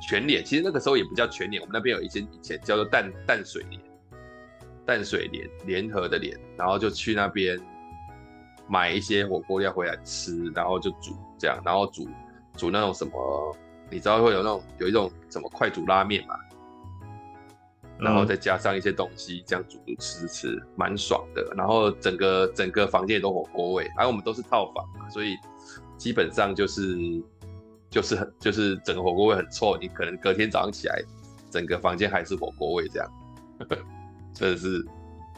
[0.00, 0.44] 全脸。
[0.44, 3.80] 其实那个时候也不叫全脸，我们那边有一些以前叫做淡淡水联，
[4.84, 7.58] 淡水联联合的联，然后就去那边
[8.68, 12.08] 买一些火锅料回来吃，然后就煮这样，然后煮
[12.56, 13.56] 煮那种什么，
[13.90, 16.36] 你知道会有那种有一种什么快煮拉面嘛？
[17.98, 21.42] 然后再加上一些东西，这样煮煮吃吃，蛮爽的。
[21.56, 25.34] 然后整个整个房间都火锅味，而、啊、我们都是套房嘛，所以
[25.96, 26.98] 基本上就是
[27.90, 29.76] 就是很就是整个火锅味很臭。
[29.78, 31.02] 你可能隔天早上起来，
[31.50, 33.10] 整个房间还是火锅味这样，
[34.34, 34.84] 真的是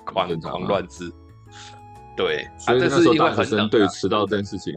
[0.04, 1.10] 狂狂乱吃。
[2.16, 4.74] 对，所以那时候大学生对迟到这件事情，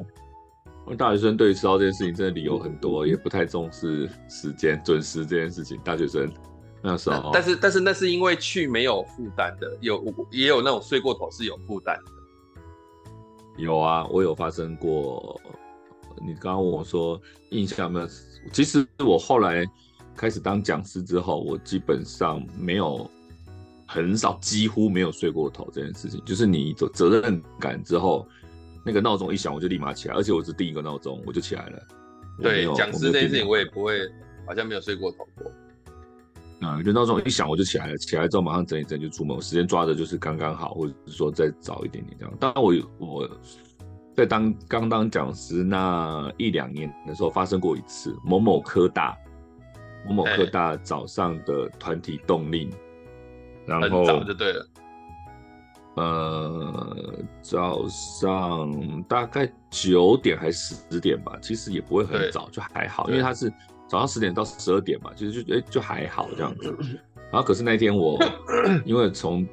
[0.85, 5.79] 我大学生对迟到这件事情真的理由很多，也不太重视时间准时这件事情。
[5.83, 6.31] 大学生。
[6.83, 12.11] 那时候，但是但是那是因为去没有负担的，有也有那种睡过头是有负担的。
[13.57, 15.39] 有啊，我有发生过。
[16.19, 17.19] 你刚刚问我说
[17.49, 18.07] 印象有没有？
[18.51, 19.65] 其实我后来
[20.15, 23.09] 开始当讲师之后，我基本上没有
[23.87, 26.21] 很少，几乎没有睡过头这件事情。
[26.25, 28.27] 就是你有责任感之后，
[28.85, 31.87] 那个闹钟一响，我就立马起来，而且我只定一个闹钟，我就起来了。
[32.41, 33.99] 对，讲师这件事情我也不会，
[34.47, 35.51] 好像没有睡过头过。
[36.67, 42.33] 啊、嗯，就闹钟一响我就起来了，起来之后马上整一整就出门，我时间抓的就是刚刚好，或者是说再早一点点这样。
[42.39, 43.29] 当然我我
[44.13, 49.17] 在当刚当讲师那一两年的时候发生过一次，某某科大
[50.07, 52.69] 某某科大早上的团体动力，
[53.65, 54.67] 然后早就对了，
[55.95, 63.51] 呃，早上大概九点还是十点吧，其实也不会很早，就还好，因为它是。
[63.87, 66.73] 早上十点到十二点嘛，其实就哎就还好这样子。
[67.29, 68.17] 然后可是那天我
[68.85, 69.45] 因为从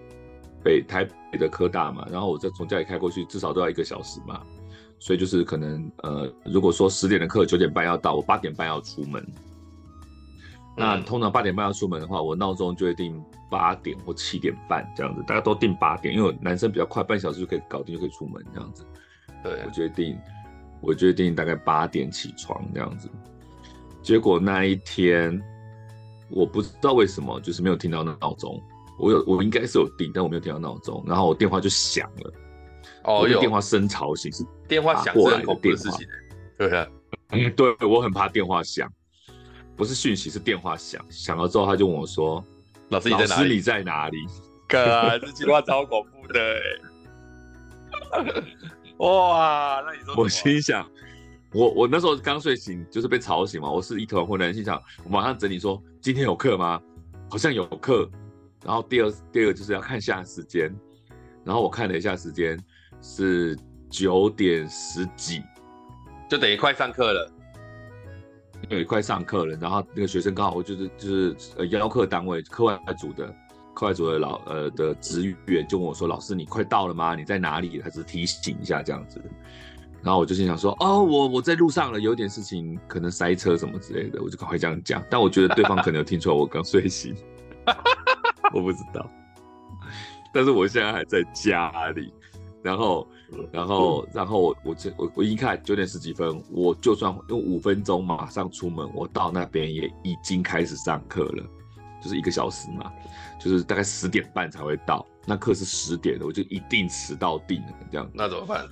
[0.69, 1.03] 北台
[1.33, 4.43] 北的科大嘛，然后我再从家里开过去，至少都要一个小时嘛，
[4.99, 9.27] 所以就是可能呃，如果说十点的课九点半要到，我八点半要出门。
[10.77, 13.19] 那通常八点半要出门的话，我闹钟就会定
[13.51, 18.85] 八点或七点半这样子，大家都定八点，因为男生比较快，半小时就可以搞定就可以出门这样子。
[19.43, 20.19] 对，我决定
[20.83, 23.09] 我决定大概八点起床这样子。
[24.03, 25.43] 结果那一天，
[26.29, 28.63] 我不知道为什么，就是没有听到那闹钟。
[28.99, 31.03] 我有，我应该是有定，但我没有听到闹钟。
[31.07, 32.33] 然后我电话就响了。
[33.05, 35.99] 哦，有电话声吵醒，是电话响过来的电话。
[36.59, 36.87] 对啊，
[37.31, 38.91] 嗯，对，我很怕电话响，
[39.77, 41.05] 不是讯息，是电话响。
[41.09, 42.45] 响了之后，他就问我说
[42.91, 44.17] ：“老师你在哪里？”你在哪里？
[44.67, 46.57] 哥，这句话超恐怖的。
[48.99, 50.15] 哇，那你说？
[50.17, 50.87] 我心想。
[51.53, 53.71] 我我那时候刚睡醒，就是被吵醒嘛。
[53.71, 56.79] 我是一团混乱，心想我马上整理说今天有课吗？
[57.31, 58.07] 好像有课。
[58.65, 60.75] 然后第二第二个就是要看一下时间，
[61.45, 62.59] 然后我看了一下时间
[63.01, 63.57] 是
[63.89, 65.43] 九点十几，
[66.29, 67.33] 就等于快上课了。
[68.69, 69.57] 对，快上课了。
[69.57, 73.33] 然后那个学生刚好我就是就是呃邀课单位课外组的
[73.73, 77.15] 课外组的老呃的职员就问我说：“老师，你快到了吗？
[77.15, 79.23] 你在哪里？”他只是提醒一下这样子。
[80.03, 85.03] 然后我就心想说，哦，我我在路上了，有点事情，可能塞车什么之类的，我就赶快这样讲。
[85.09, 87.17] 但我觉得对方可能有听出来我刚睡醒，
[88.53, 89.09] 我不知道。
[90.33, 92.13] 但是我现在还在家里，
[92.63, 93.09] 然后，
[93.51, 101.45] 然后，然后我我这我我一看九点十几分，我就算用五分钟马上出门，我到那边也已经开始上课了，
[102.03, 102.93] 就是一个小时嘛，
[103.41, 105.07] 就是大概十点半才会到。
[105.27, 108.11] 那课是十点的，我就一定迟到定了这样。
[108.13, 108.67] 那怎么办？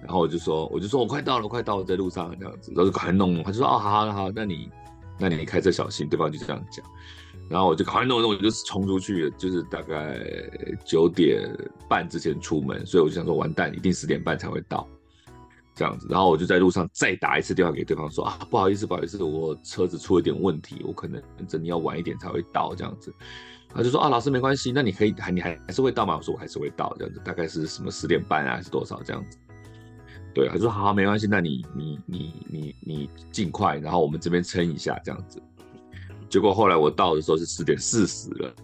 [0.00, 3.42] 然后我就说，我就说我快到了，快到了，在路上这样子，然后就赶快弄弄。
[3.42, 4.70] 他就说，哦，好好好，那你，
[5.18, 6.08] 那你开车小心。
[6.08, 6.84] 对方就这样讲。
[7.48, 10.20] 然后我就赶快弄弄，我就冲出去，就是大概
[10.84, 11.48] 九点
[11.88, 14.86] 半之前出门，所以我就想说，完蛋，一定十点半才会到。
[15.74, 23.14] 这样子，然后我就在路上再打一次电话给对方说啊，不好意思，不好意思，我车子出了点问题，我可能真的要晚一点才会到这样子。
[23.72, 26.16] 他就说啊，老师没关系，那你可以还你还还是会到吗？
[26.16, 29.38] 我说我还是会到这样子，大概是什么十点半啊，还是多少这样子？
[30.34, 35.40] 对，他说好，好，没关系，那你你你你你尽快，然后我们这边撑一下这样子。
[36.28, 38.54] 结果后来我到的时候是十点四十了，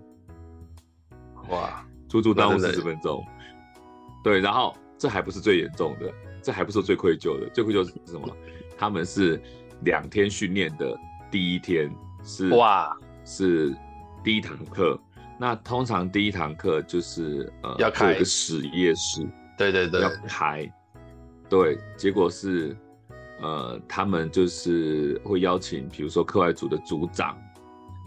[1.50, 3.24] 哇， 足足耽误四十分钟。
[4.22, 8.28] 对，然后这还不是最严重的，这还不是最愧疚的，最愧疚是什么？
[8.76, 9.40] 他们是
[9.82, 10.96] 两天训练的
[11.30, 11.90] 第一天
[12.24, 12.96] 是哇。
[13.22, 13.76] 是
[14.24, 14.98] 第一堂课，
[15.38, 19.24] 那通常第一堂课就是呃要开一个实验室，
[19.56, 20.68] 对对对，要开，
[21.48, 22.76] 对，结果是
[23.40, 27.36] 呃他们就是会邀请，比如说课外组的组长，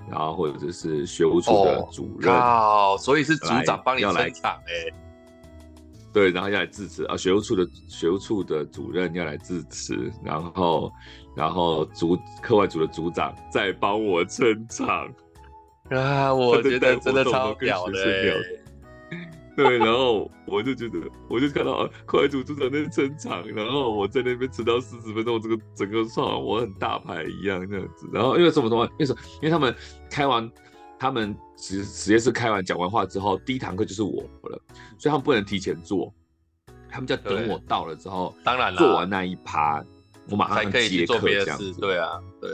[0.10, 4.94] 然后或者是学务处的主任，哦，所以是组长帮你来场哎，
[6.14, 10.92] 对，然后要来致辞啊，学务处的学务处的主任要来致辞，然后。
[11.36, 15.12] 然后组课外组的组长再帮我撑场
[15.90, 18.36] 啊，我觉得 真的超屌的。
[19.56, 28.08] 对，然后我就觉得，我就看到课外组组长在撑场，然后我在那边迟到四十分钟，这个整个场我很大牌一样这样子。
[28.12, 29.22] 然后因为什么什么，因为什么？
[29.42, 29.76] 因为他们
[30.10, 30.50] 开完，
[31.00, 34.60] 他们实实验室开完讲完话之后，第一堂课就是我了，
[34.98, 36.14] 所以他们不能提前做，
[36.90, 39.84] 他们就要等我到了之后，当然了，做完那一趴。
[40.30, 42.50] 我马上接课这样子，对啊，对，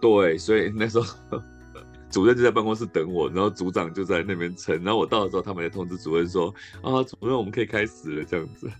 [0.00, 1.06] 对，所以那时候
[2.10, 8.70] 主任就在办公室等我，然后组长就在那边撑，然后我到的时候，他们也通知主任说啊，主任我们可以开始了这样子。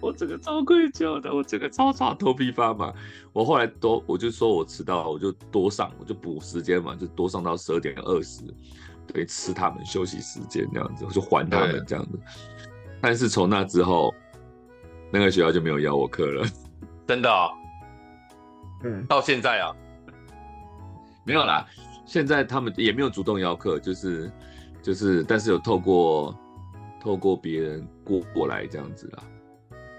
[0.00, 2.92] 我整个超愧疚的，我整个超超头皮发麻。
[3.32, 8.42] 我后来多，我就说我迟到了，我就多上，我就补时间嘛，就多上到十二点二十，
[9.06, 12.20] 对，吃他们休息时间这样子，我就还他们这样子。
[13.00, 14.14] 但是从那之后，
[15.10, 16.46] 那个学校就没有邀我课了。
[17.08, 17.30] 真的
[18.82, 19.74] 嗯，到现在啊，
[21.24, 21.66] 没有啦。
[22.14, 24.30] 现在他们也没有主动邀客，就是
[24.80, 26.32] 就是，但是有透过
[27.00, 29.24] 透过别人过过来这样子啦。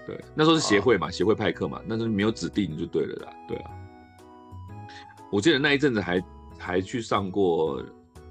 [0.06, 3.32] 对，那时候是协会嘛，协会派客嘛，那时候没有指定就对了啦。
[3.46, 3.70] 对啊，
[5.30, 6.24] 我记得那一阵子还
[6.56, 7.82] 还去上过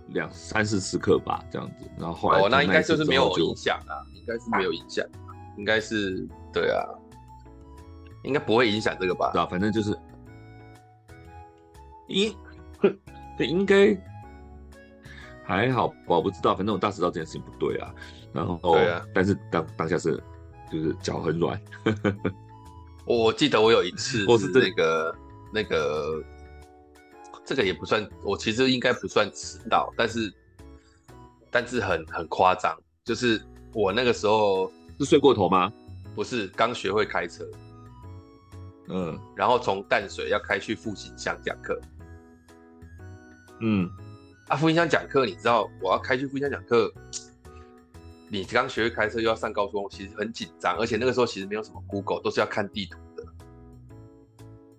[0.08, 1.88] 两三四次课吧，这样子。
[2.00, 5.06] 然后后来哦，那应该就是没有影响啊，应该是没有影响，
[5.60, 6.82] 应该是对啊。
[8.24, 9.30] 应该不会影响这个吧？
[9.32, 9.96] 对啊，反正就是，
[12.08, 12.36] 应，
[13.38, 13.96] 对，应该
[15.44, 16.56] 还好吧，我不知道。
[16.56, 17.94] 反正我当时知道这件事情不对啊，
[18.34, 20.22] 然后，对啊，但是当当下是
[20.72, 21.60] 就是脚很软。
[23.06, 25.16] 我记得我有一次， 我是那个
[25.54, 26.24] 那个，
[27.46, 30.34] 这个也不算，我其实应该不算迟到，但是
[31.52, 33.42] 但是很很夸张，就是
[33.74, 35.72] 我那个时候是睡过头吗？
[36.16, 37.46] 不是，刚学会开车。
[38.88, 41.80] 嗯，然后从淡水要开去复兴乡讲课，
[43.60, 43.90] 嗯，
[44.48, 46.92] 啊，复兴乡讲课，你知道我要开去复兴乡讲课，
[48.30, 53.24] 你刚学会开车又要上高速公路，其实很紧张，而且那个时候其实没有什么 Google，都是要看地图的。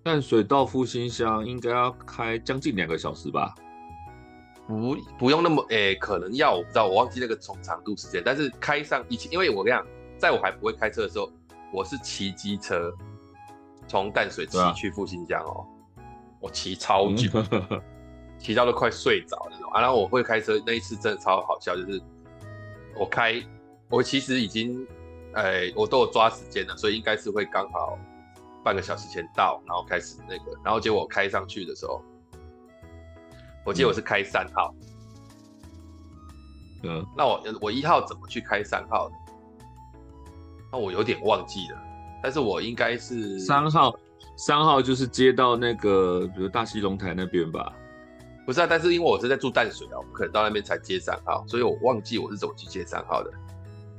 [0.02, 3.54] 淡水到复兴乡应该要开将近两个小时吧？
[4.66, 9.86] 不，不用那么，哎，可能要，我不知道，我忘记那个总长度时间，但是开上以前，因为我跟你讲，
[10.18, 11.30] 在我还不会开车的时候，
[11.72, 12.92] 我是骑机车。
[13.88, 15.64] 从淡水骑去复兴乡哦，
[16.40, 17.30] 我骑超久，
[18.46, 19.80] 骑到都快睡着那种啊。
[19.80, 22.00] 然后我会开车那一次真的超好笑，就是
[22.94, 23.42] 我开，
[23.88, 24.86] 我其实已经，
[25.32, 27.98] 哎，我都有抓时间了，所以应该是会刚好
[28.62, 32.00] 半个小时前到，然后开始那个，然后结果我开上去的时候，
[33.64, 34.72] 我记得我是开三号，
[36.84, 39.14] 嗯，那我我一号怎么去开三号的？
[40.70, 41.82] 那我有点忘记了。
[42.22, 43.92] 但是我应该是三号，
[44.36, 47.72] 三号就是接到那个，比如大溪龙台那边吧？
[48.46, 53.30] 不是啊，但是因为我是在住淡水啊，我可能到那边才接三号，所以我忘记我是怎么去接三号的。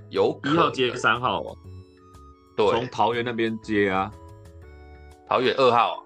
[0.10, 1.58] 有一号接三号哦，
[2.56, 4.10] 对，从桃园那边接啊，
[5.28, 6.04] 桃园二号，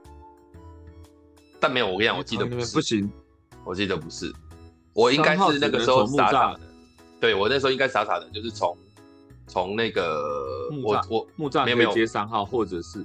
[1.59, 3.11] 但没有，我跟你讲，我记得不是，不行，
[3.63, 4.33] 我记得不是，
[4.93, 6.59] 我应该是那个时候傻傻的，
[7.19, 8.75] 对，我那时候应该傻傻的，就是从。
[9.47, 13.03] 从那个我我木栅没有接三号，或者是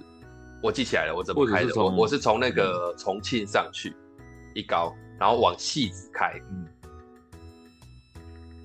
[0.62, 1.72] 我记起来了，我怎么开的？
[1.74, 3.92] 我我是从那个重庆上去
[4.54, 6.68] 一高，然后往汐止开，嗯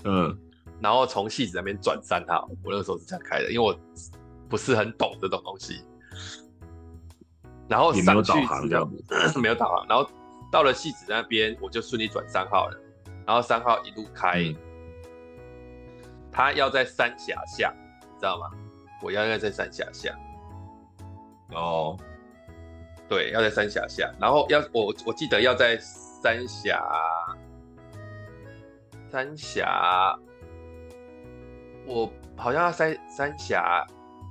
[0.03, 0.37] 嗯，
[0.79, 3.77] 然后从汐止那边转三号，我那个时候是这样开的，因为我
[4.49, 5.83] 不是很懂这种东西。
[7.67, 8.31] 然后上去
[8.67, 10.09] 这样子，没有导航，然后
[10.51, 12.77] 到了戏子那边，我就顺利转三号了，
[13.25, 14.53] 然后三号一路开。
[16.33, 18.49] 他要在三峡下，你知道吗？
[19.01, 20.17] 我要要在三峡下，
[21.51, 21.97] 哦，
[23.09, 25.77] 对，要在三峡下，然后要我我记得要在
[26.21, 26.81] 三峡，
[29.09, 30.15] 三峡，
[31.87, 33.85] 我好像要三三峡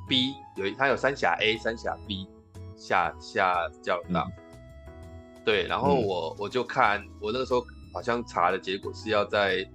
[0.09, 2.29] B 有它有三峡 A、三峡 B
[2.77, 9.69] 下下交流道，嗯、对，然后我、嗯、我就看我那个时候好像查的结果是要在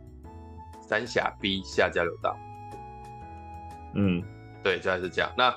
[0.81, 2.35] 三峡 B 下交流道，
[3.93, 4.23] 嗯，
[4.63, 5.29] 对，就还是这样。
[5.37, 5.53] 那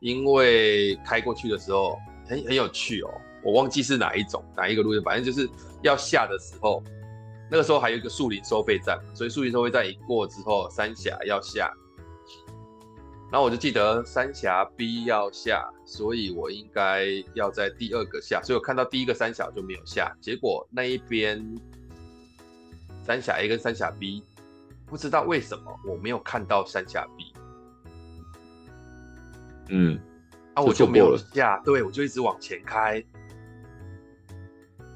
[0.00, 1.98] 因为开过去的时候
[2.28, 3.10] 很很有趣哦，
[3.44, 5.48] 我忘记是哪一种哪一个路线，反正就是
[5.82, 6.82] 要下的时候，
[7.50, 11.72] 那个时候还有一个树林收费站，所以树林收费站一过之后，三峡要下。
[13.30, 20.16] 然后我就记得三峡 B 要下，所以我应该要在第二个下，所以我看到第一个三峡就没有下。
[20.20, 21.44] 结果那一边
[23.02, 24.22] 三峡 A 跟三峡 B，
[24.86, 27.34] 不知道为什么我没有看到三峡 B。
[29.70, 29.98] 嗯，
[30.54, 33.04] 啊，我就没有下，对，我就一直往前开。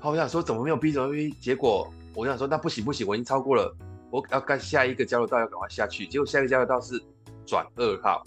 [0.01, 1.37] 好，我想说怎么没有 B，怎么没有 B？
[1.41, 3.75] 结果我想说那不行不行，我已经超过了，
[4.11, 6.07] 我要赶下一个交流道，要赶快下去。
[6.07, 7.03] 结果下一个交流道是。
[7.49, 8.23] 转二号，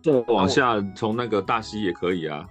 [0.00, 2.48] 再往下从那个大溪也可以啊。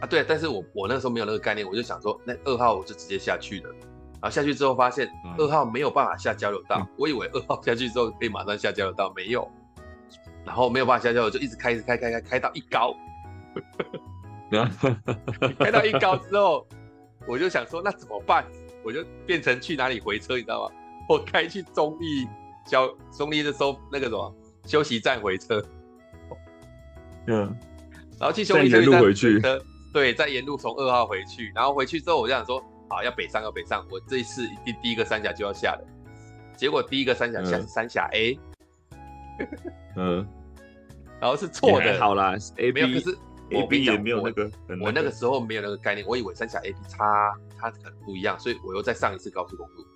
[0.00, 3.68] 啊，对，但是我我那时候没有那个概念，我就想说，那二号我就直接下去了。
[4.14, 5.06] 然后下去之后发现
[5.36, 9.46] 二号没有办法下交流道，嗯、我以为二号下去之后可以马上下交流道，没有。
[10.46, 12.94] 然后没有办法下交流，就一直开，一直开，开，开，开到一高。
[15.58, 16.66] 开到一高之后，
[17.26, 18.44] 我就想说，那怎么办？
[18.84, 20.74] 我就变成去哪里回车，你知道吗？
[21.08, 22.26] 我开去中立。
[22.64, 24.32] 交中立的收那个什么
[24.66, 25.60] 休息站回车，
[27.26, 27.52] 嗯，
[28.20, 29.42] 然后去休息站回去，
[29.92, 35.84] 对，再沿路从二号回去，然后回去之后我就想说，好，要北上要北上，我这一次一定第一个三峡就要下了，
[36.56, 38.38] 结果第一个三峡下是三峡 A，
[39.96, 40.24] 嗯，
[41.20, 43.18] 然后是错的，好啦，A 没有，可是
[43.52, 44.50] A B 也没有那个，
[44.80, 49.86] 我那个时候没有那个概念，我以为三峡 A B 差它可能不一样，所以我又再上一次高速公路。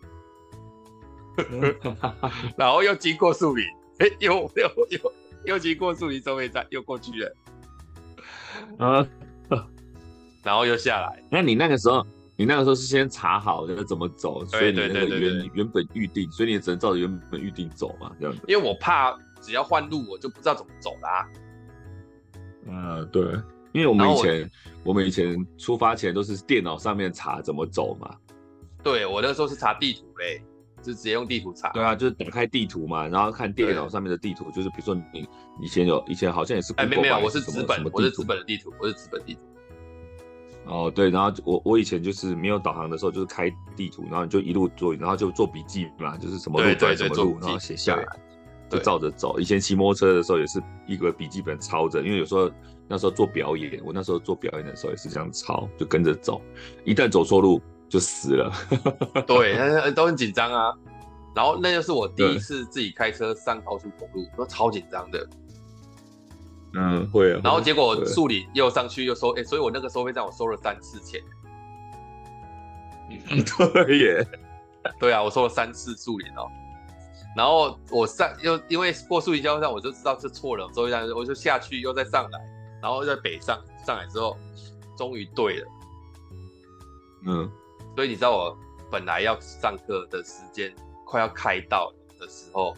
[2.57, 3.65] 然后又经过树林，
[3.99, 5.13] 哎，又又又
[5.45, 7.37] 又经过树林收费站，又过去了，
[8.79, 9.07] 啊，
[10.43, 11.23] 然后又下来。
[11.31, 18.43] 那你那个时候，你那个时候是先查好要怎么走，所以你那个原原原本预定，所以你只能照着原本预定走嘛，这样子。
[18.49, 21.29] 因为我怕只要换路，我就不知道怎么走啦。
[22.69, 23.23] 嗯，对，
[23.73, 24.51] 因为我们以前
[24.83, 28.14] 我，我们以前出发前都是电脑上面查怎么走嘛。
[28.83, 30.43] 对，我那个时候是查地图嘞。
[30.83, 35.27] 就直接用地图查，对啊，就是打开地图嘛，然后看电脑上面的地图，就是比如说你
[35.61, 39.41] 以前有，以前好像也是，哎，没有没有，我是纸本，我是纸本的地图，我是纸本地图。
[40.67, 48.07] 哦，对，然后我我以前就是没有导航的时候，就是开地图，然后你就一路做，然后就做笔记嘛，就是什么路转什么路，然后写下来，
[48.71, 49.39] 就照着走。
[49.39, 52.51] 以前骑摩托车的时候也是一个笔记本抄着，因为有时候
[52.89, 56.41] 那时候做表演，我那时候做表演的时候也是这样抄，就跟着走，
[56.85, 57.61] 一旦走错路。
[57.89, 58.53] 就死了，
[59.29, 60.75] 对，都很紧张啊。
[61.37, 65.25] 然后那就是我第一次自己开车上高速公路，都超紧张的。
[66.75, 67.41] 嗯，会啊。
[67.45, 71.23] 然后结果树林又上去又收，哎、欸，所以我那个收费站我收了三次钱。
[73.17, 74.27] 对耶，
[74.99, 76.51] 对啊，我收了三次树林哦。
[77.37, 82.41] 然后我上又因为过树林交流道，我就知道是错了，所以我就下去又再上来，
[82.80, 84.37] 然后在北上上来之后，
[84.97, 85.68] 终于对了。
[87.26, 87.51] 嗯。
[87.95, 88.59] 所以你知道我
[88.91, 90.74] 本来要上课的时间
[91.07, 92.74] 快要开到的时候，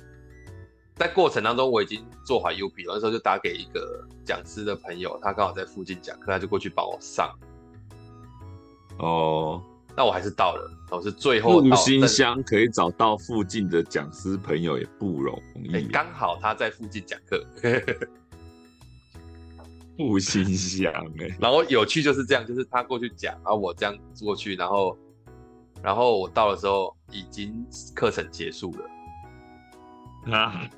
[0.95, 7.33] 在过程当中我已经做好 U B 了，那时候就打给一个讲师的朋友，他刚好在附近讲课，他就过去帮我上。
[8.99, 9.61] 哦，
[9.99, 11.67] 那我还是到了，我是最后到。
[11.67, 17.45] 木星乡可以找到附近的讲师朋友也不容易，欸，刚好他在附近讲课。
[19.99, 24.97] 木星乡哎，然后有趣就是这样，就是他过去讲，然后我这样过去，然后。
[25.81, 30.69] 然后我到的时候，已经课程结束了，啊，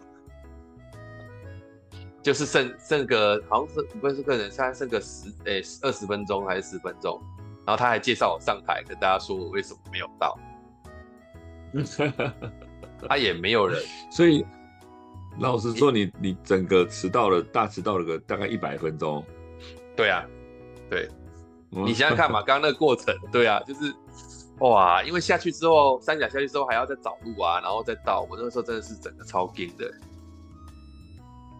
[2.22, 7.18] 就是剩剩个好像是不是课程，现在剩个十诶二十分钟还是十分钟，
[7.70, 10.36] 然后他还介绍我上台跟大家说我为什么没有到，
[13.08, 14.44] 他也没有人，所以
[15.38, 19.24] 老实说你，你你整个迟到了，大迟到了个大概一百分钟，
[19.96, 20.26] 对啊，
[20.90, 21.08] 对，
[21.68, 23.94] 你想想看嘛，刚刚那个过程，对啊，就是。
[24.58, 28.26] 哇，因为下去之后，三甲下去之后还要再找路啊，然后再到。
[28.28, 29.90] 我那个时候真的是整个超惊的，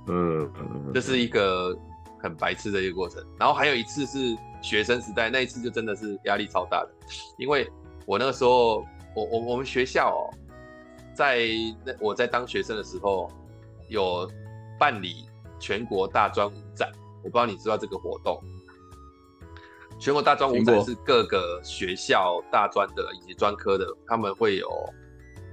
[0.08, 1.74] 嗯，嗯，这是一个
[2.22, 3.24] 很白痴的一个过程。
[3.38, 6.90] 然后还有一次是学生时代，那一次就真的是压力超大的，
[7.38, 7.70] 因为
[8.06, 10.24] 我那个时候，我我我们学校哦，
[11.14, 11.40] 在
[11.84, 13.30] 那我在当学生的时候
[13.88, 14.30] 有
[14.78, 15.26] 办理
[15.58, 16.90] 全国大专舞展，
[17.22, 18.40] 我不知道你知道这个活动。
[19.98, 24.70] 全国大专舞展是各个学校大专的以及专科的，他们会有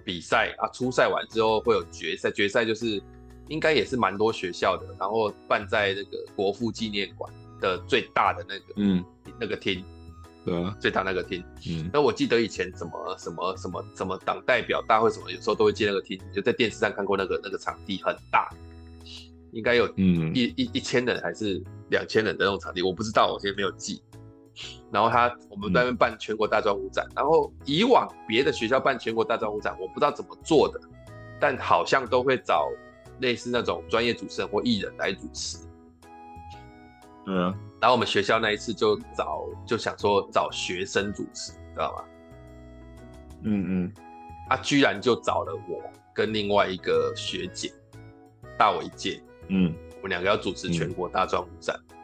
[0.05, 3.01] 比赛啊，初赛完之后会有决赛，决赛就是
[3.49, 9.03] 应该也是蛮多学校的，然后办在那个国父纪念馆的最大的那个嗯
[9.39, 9.83] 那个厅，
[10.45, 11.43] 对啊，最大那个厅。
[11.69, 18.49] 嗯，那我记得以前什么什么什么什么党代表大会什么，有时候都会借那个厅，就在电视上看过那个那个场地很大，
[19.51, 24.01] 应该有嗯一一一千人还是两千人的那种场地，我不知道，我现在没有记。
[24.91, 27.05] 然后他，我们在那边办全国大专舞展。
[27.09, 30.79] 嗯、然后以往别的学校办全国大专舞展，我不知道怎么做的，
[31.39, 32.67] 但好像都会找
[33.19, 35.57] 类似那种专业主持人或艺人来主持。
[37.27, 37.53] 嗯。
[37.79, 42.03] 然后我们学校那一次就找，就想说找学生主持，知道吗？
[43.43, 43.93] 嗯嗯。
[44.49, 47.73] 他、啊、居然就找了我跟另外一个学姐，
[48.57, 49.21] 大我一届。
[49.47, 49.73] 嗯。
[49.97, 51.75] 我们两个要主持全国大专舞展。
[51.89, 51.95] 嗯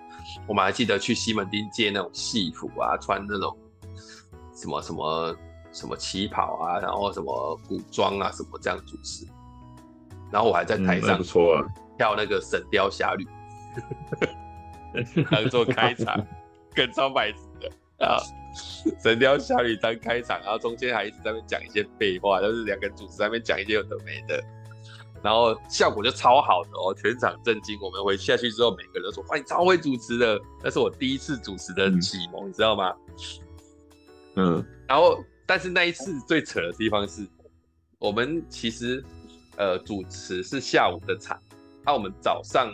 [0.48, 3.56] 我们还记得去西门町借那种戏服啊，穿那种
[4.56, 5.38] 什么什么
[5.72, 9.28] 什么旗袍啊，然后什么古装啊，什么这样主持。
[10.34, 11.22] 然后我还在台上
[11.96, 13.28] 跳那个《神雕侠侣》，
[15.30, 16.26] 当做开场，
[16.74, 18.18] 跟超白痴的啊，
[19.04, 24.44] 《神雕侠侣》当开场，然后中间还一直在那边讲一些废话，就是两个主持在那边讲一些有的没的。
[25.22, 27.80] 然后效果就超好的哦，全场震惊。
[27.80, 32.94] 我们回下去之后，每个人都说：“哇，你超会主持的！”那是我第一次主持的启蒙，嗯、你知道吗？
[34.36, 34.66] 嗯。
[34.86, 37.26] 然后，但是那一次最扯的地方是，
[38.00, 39.02] 我们其实
[39.58, 41.40] 呃主持是下午的场，
[41.86, 42.74] 那、啊、我们早上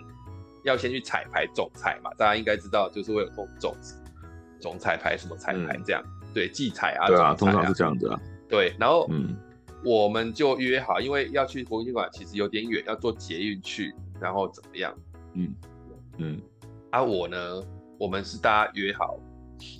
[0.63, 3.75] 要先去彩排总彩嘛，大家应该知道，就是会有总总
[4.59, 8.19] 总彩排什么彩排这样，嗯、对，记彩啊，对啊，啊通常是这样子啊。
[8.47, 9.35] 对，然后嗯。
[9.81, 14.93] 我们就约好，因为要去国父纪念馆，其实有点远，要坐捷运去，然后怎么样？
[15.35, 15.55] 嗯
[16.17, 16.41] 嗯。
[16.89, 17.63] 啊，我呢，
[17.97, 19.17] 我们是大家约好，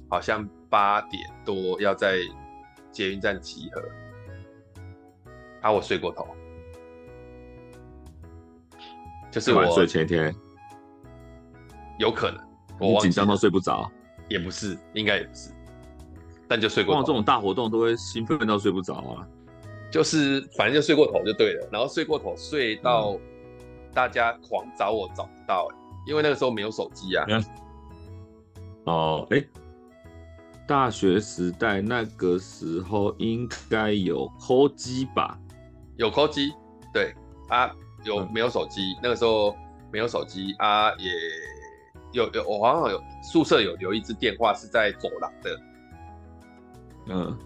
[0.10, 2.20] 好像八点多要在
[2.94, 3.84] 捷运站集合。
[5.60, 6.26] 啊，我睡过头，
[9.32, 10.34] 就是我睡前一天，
[12.00, 12.42] 有可能
[12.80, 13.90] 我紧张到睡不着，
[14.28, 15.52] 也不是，应该也不是，
[16.48, 17.02] 但就睡过头。
[17.02, 19.28] 这种大活动都会兴奋到睡不着啊。
[19.92, 23.18] 就是反正就睡过头就对了，然后睡过头睡到
[23.94, 25.68] 大家狂找我找不到，
[26.08, 27.26] 因为那个时候没有手机啊。
[28.86, 29.44] 哦，哎，
[30.68, 35.38] 大学时代那个时候应该有 call 机吧？
[35.98, 36.52] 有 call 机，
[36.94, 37.14] 对
[37.50, 38.94] 啊，有没有手机？
[38.94, 39.56] 嗯、那个时候
[39.92, 41.12] 没有手机啊，也
[42.12, 45.62] 有有我好像有宿舍有留一支电话是在走廊的，
[47.08, 47.38] 嗯。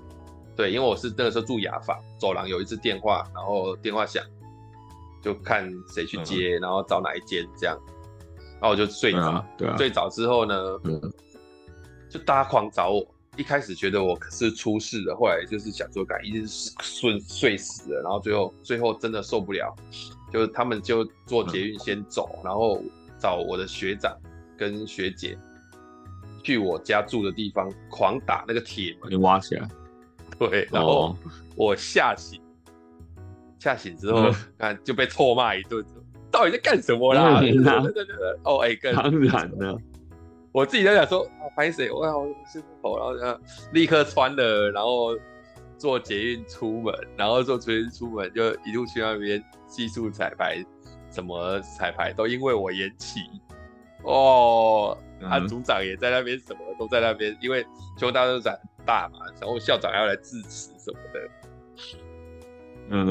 [0.56, 4.24] 对，因为我是那个时候住雅房，走廊有一支电话，然后电话响，
[5.20, 7.76] 就看谁去接，嗯、然后找哪一间这样，
[8.62, 9.43] 然后我就睡着。
[9.58, 11.01] 对啊、睡着之后呢，嗯、
[12.08, 13.04] 就大家狂找我。
[13.36, 19.76] 一开始觉得我可是出事了，后来就是想说，感一直顺睡死了，然后最后最后真的受不了，
[20.34, 22.82] 就是他们就坐捷运先走，嗯、然后
[23.20, 24.18] 找我的学长
[24.58, 25.38] 跟学姐
[26.44, 29.70] 去我家住的地方狂打那个铁门，你挖起来。
[30.40, 31.16] 对，然后
[31.56, 32.42] 我吓醒，
[33.60, 33.80] 吓、oh.
[33.80, 35.86] 醒之后，看就被臭骂一顿，
[36.32, 37.40] 到底在干什么啦？
[37.40, 39.78] 对对对对，哦，哎，当然了，
[40.52, 41.92] 我自己在想说，拍谁？
[41.92, 43.40] 我我睡过头，然后
[43.72, 45.16] 立刻穿了，然后
[45.78, 49.42] 坐捷运出门，然后坐捷运出门就一路去那边
[49.74, 50.64] 技术彩排，
[51.12, 53.20] 什么彩排都因为我延期。
[54.04, 57.64] 哦，他、嗯、组长也在那边，什么都在那边，因为
[57.98, 61.30] 全国大专展很大嘛，然后校长要来致辞什么的，
[62.90, 63.08] 嗯，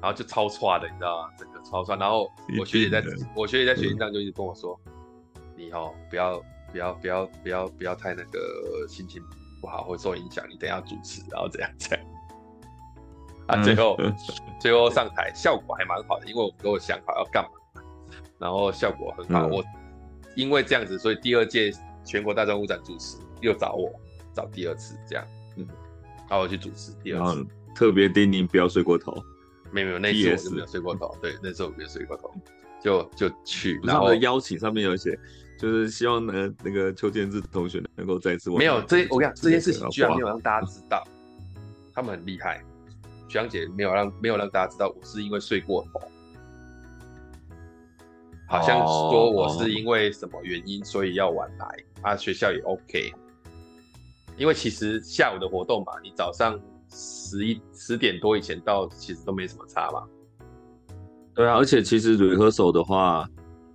[0.00, 1.28] 然后就超差的，你知道吗？
[1.38, 1.96] 整个超差。
[1.96, 3.02] 然后我学姐在，
[3.34, 4.92] 我学姐在学习上就一直跟我说，嗯、
[5.56, 9.22] 你哦，不要不要不要不要不要太那个心情
[9.60, 10.44] 不好，会受影响。
[10.50, 12.04] 你等一下主持，然后这样这样。
[13.52, 14.14] 啊，最后、嗯、
[14.60, 17.82] 最后上台效果还蛮好的，因为我跟我想好要干嘛，
[18.38, 19.64] 然后效果很好，嗯、我。
[20.34, 21.70] 因为这样子，所以第二届
[22.06, 23.92] 全国大专舞展主持又找我，
[24.32, 25.22] 找第二次这样，
[25.56, 25.68] 嗯，
[26.26, 29.14] 然后我去主持第二次，特别叮咛不要睡过头，
[29.70, 32.32] 没有没有，那次我就没有睡过头，对，那次我没有睡过头，
[32.82, 35.18] 就就去，然后邀请上面有写，
[35.58, 41.06] 就是希望呢那个邱建志同学能够再次，没有这我跟你讲这件事情居然没有让大家知道，
[41.92, 42.64] 他们很厉害，
[43.32, 46.02] 学长姐没有让没有让大家知道我是因为睡过头。
[48.46, 51.66] 好像说我是因为什么原因，所以要晚来
[52.02, 52.14] 啊？
[52.14, 53.10] 学校也 OK，
[54.36, 56.60] 因为其实下午的活动嘛，你早上
[56.90, 60.04] 十一十点多以前到，其实都没什么差嘛。
[61.34, 63.26] 对啊，而且其实 rehearsal 的话，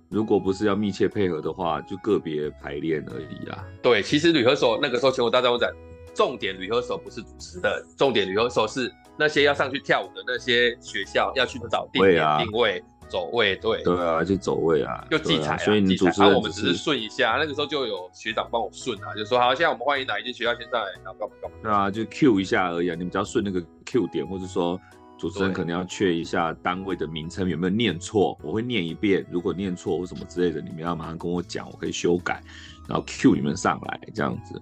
[0.08, 3.66] 如果不是要密切配合的话，就个别排练而已啊。
[3.82, 5.74] 对，其实 rehearsal 那个时候全国大招展，
[6.14, 8.88] 重点 rehearsal 不是主持的，重点 rehearsal 是
[9.18, 12.82] 那些要上去跳舞的那些学校要去找定位、啊、定位。
[13.10, 21.56] 走位对对啊，就走位啊，就记彩、啊，所以你主持人、啊、我们只是顺一下，那个时候就有学长帮我顺啊，就说好，现在我们欢迎哪一间学校先上来，然后干嘛干嘛。
[21.62, 24.78] 对啊，就 Q 一下而已啊，你们只要顺那个 Q 点，或者说
[25.16, 32.42] 主持人可能要确一下单位的名称有没有念错，我会念一遍，如果念错或什么之类的，你们要马上跟我讲，我可以修改，
[32.86, 34.60] 然后 Q 你们上来这样子。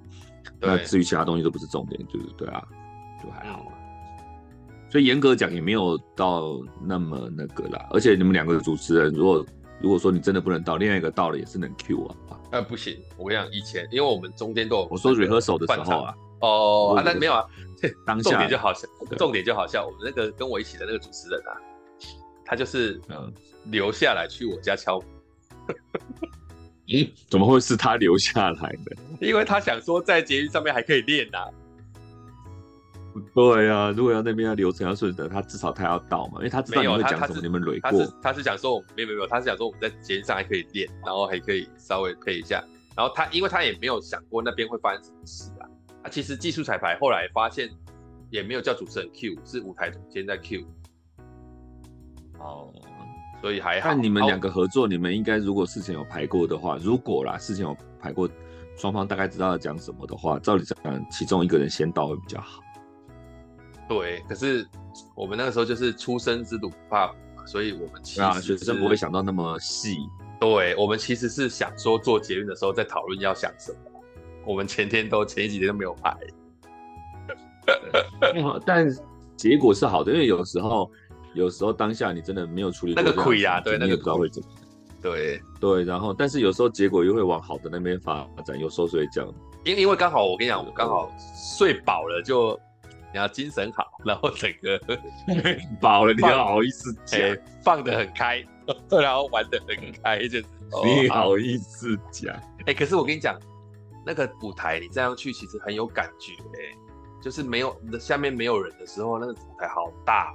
[0.60, 2.62] 那至于其他东西都不是重点，就是对啊，
[3.20, 3.72] 就还好。
[4.90, 9.44] 所以严格讲也没有到那么那个啦，而且你们两个主持人，如果
[9.80, 12.16] 如果说你真的不能到，另外一个到了也是能 Q 啊。
[12.52, 17.44] 呃，不行，我跟你讲，以前因为我们中间都有我说 rehearsal 的时候啊，哦啊，那没有啊，
[18.06, 21.52] 当 下重点就好笑， 重点就好笑，我们那个跟我一起的那个主持人啊，
[22.44, 23.32] 他就是嗯
[23.64, 24.98] 留下来去我家敲
[26.86, 27.04] 咦。
[27.04, 28.96] 嗯，怎么会是他留下来的？
[29.26, 31.48] 因为他想说在捷运上面还可以练呐、啊。
[33.34, 37.90] 对呀、啊，如果要那边要流程要顺的，他至少他要到嘛，因为他知道你会讲什么，你们累过。
[37.90, 42.62] 他是他是想说，没有没有没有，他是想说我们在节目上还可以练，然后还可以稍微配一下。
[42.96, 45.68] 然后他因为他也没有想过那边会发生什么事啊。
[46.02, 47.68] 他其实技术彩排后来发现
[48.30, 50.64] 也没有叫主持人 Q，是舞台总监在 Q。
[52.38, 52.72] 哦，
[53.40, 53.88] 所以还好。
[53.88, 58.28] 看你们两个合作，你们应该如果事情有排过的话，如果啦事情有排过，
[58.76, 60.76] 双方大概知道要讲什么的话，照理讲，
[61.10, 62.62] 其中一个人先到会比较好。
[63.88, 64.66] 对，可是
[65.14, 69.98] 我们那个时候就是初生之犊不怕虎嘛，所以我们其实、啊、学生不会想到那么细。
[70.40, 73.78] 对，我们其实是想说做捷运的时候在讨论要想什么。
[74.44, 76.16] 我们前天都前几天都没有排，
[78.64, 78.86] 但
[79.36, 80.90] 结果是好的，因为有时候
[81.34, 84.60] 有时候当下你真的没有处理那个亏啊，对，那个不知道会怎么样。
[85.00, 89.32] 对对，然后但是有时候结果又会往好的那边发展，有时候所以这样。
[89.64, 91.10] 因因为刚好我跟你讲，我刚好
[91.54, 92.58] 睡饱了就。
[93.16, 94.78] 你要精神好，然后整个
[95.80, 98.44] 饱了，你要好意思讲、欸，放得很开，
[98.90, 100.44] 然后玩得很开，就是
[100.84, 102.36] 你好意思讲。
[102.36, 103.40] 哎、欸，可是我跟你讲，
[104.04, 106.76] 那个舞台你这样去其实很有感觉、欸，
[107.22, 110.34] 就是没有下面没有人的时候，那个舞台好大，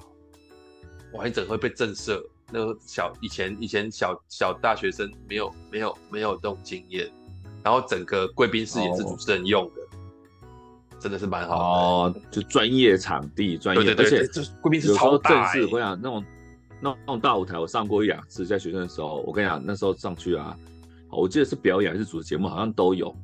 [1.13, 2.19] 哇，一整会被震慑。
[2.51, 7.07] 那个小以前以前小小大学生没有没有没有这种经验，
[7.63, 9.80] 然后整个贵宾室也是主持人用的。
[11.02, 15.66] 哦真的是蛮好的哦，就专业场地，专业，对对对，而且这贵宾室超大，正式。
[15.66, 16.24] 我跟你讲，那种
[16.80, 20.56] 那种那种大舞台，我上过一两次，在学生的时候，我跟你讲，那时候上去啊，
[21.10, 23.16] 我记得是表演还是主持节目，好像都有。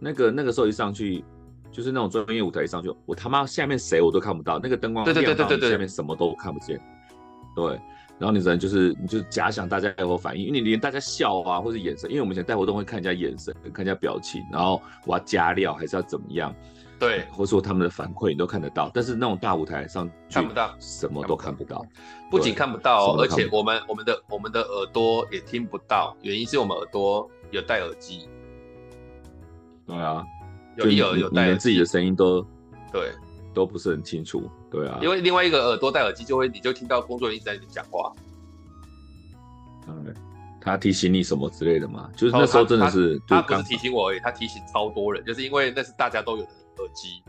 [0.00, 1.22] 那个那个时候一上去，
[1.70, 6.80] 就是那种专业舞台一上去，我他妈下面谁我都看不到，那个灯光亮到下面什么都看不见。
[7.54, 7.78] 对。
[8.18, 16.50] 然后你只能就是，你就假想大家有否反应，因为你连大家笑啊，或者眼神，因为我们以前带活动会看人家眼神，看人家表情，然后我要加料还是要怎么样，
[16.98, 18.90] 对，或者说他们的反馈你都看得到。
[18.94, 21.84] 但是那种大舞台上看不到，什么都看不到。
[22.30, 28.28] 不仅看不到，而且我们我们的我们的耳朵也听不到，原因是我们耳朵有戴耳机。
[29.86, 30.24] 对啊，
[30.76, 32.44] 有有戴，连自己的声音都
[32.92, 33.12] 对。
[33.54, 38.12] 都不是很清楚，对啊，因为另外一个耳朵戴耳机，就会你就听到工作人员一直在讲话，
[39.88, 40.14] 嗯，
[40.60, 47.22] 他提醒你什么之类的嘛，就是那时候真的是他，他，他不是提醒我而已，他提醒超多人，就是因为那是大家都有的耳机，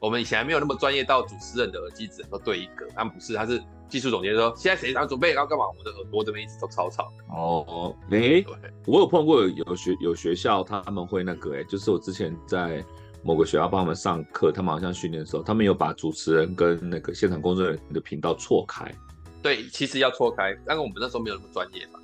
[0.00, 7.12] 我们以前还没有那么专业到主持人的耳机只能够对一个，他们不是，他是技术总监说现在谁想准备然后干嘛，我们的耳朵这边一直都超吵。
[7.28, 12.84] 哦，哎、欸，对我有碰过有有学有学校他们会那个、欸，哎，就是我之前在。
[13.24, 18.92] 某个学校帮他们上课，他们好像训练的时候，他们有把主持人跟那个现场工作人员的频道错开。
[19.40, 22.00] 对，其实要错开，但是我们那时候没有那么专业嘛，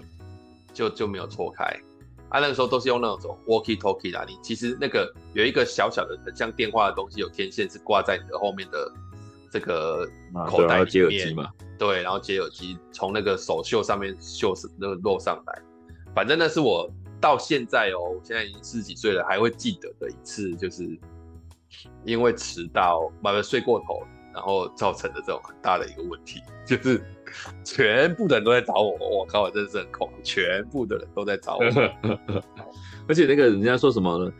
[0.73, 1.77] 就就没有错开。
[2.31, 8.93] 啊，那个时候都是用那种 walkie talkie 啦，你其实那个有一个小小的很像电话的东西，有天线是挂在你的后面的
[9.51, 10.07] 这个
[10.47, 11.49] 口袋里面，啊、接耳机嘛。
[11.79, 15.63] 对，然后接耳机从那个手袖上面袖那个落上来，
[16.15, 16.91] 反正那是我。
[17.21, 20.85] 到现在哦，我现在已经四十几岁了，还会记得的一次，就是
[22.05, 27.03] 因为迟到，慢慢睡过头，然后造成的这种很大的一个问题，就是
[27.65, 31.65] 全部的人都在找我，我靠，我真的是很恐，全部的人都在找我，
[33.09, 34.33] 而且那个人家说什么呢？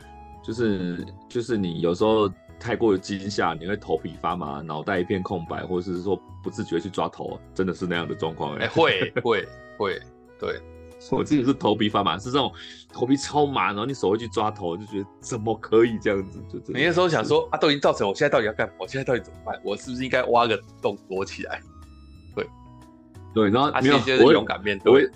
[0.45, 2.29] 就是就是你有时候
[2.59, 10.01] 太过于惊吓，你会头皮发麻，脑袋一片空白，或者是说不自觉去抓头，真的是那样的状况哎，欸、 会会会，
[10.39, 10.61] 对。
[11.13, 12.53] 我自己是头皮发麻，是这种
[12.93, 16.43] 头皮超麻，然后你手会去抓头，就觉得怎么可以这样子？
[16.53, 18.75] 就你那时候想说啊，都已经造成，我现在到底要干嘛？
[18.81, 19.61] 我现在到底怎么办？
[19.63, 21.63] 我是不是应该挖个洞躲起来？
[23.35, 25.11] 对，然后没有，我勇敢面对。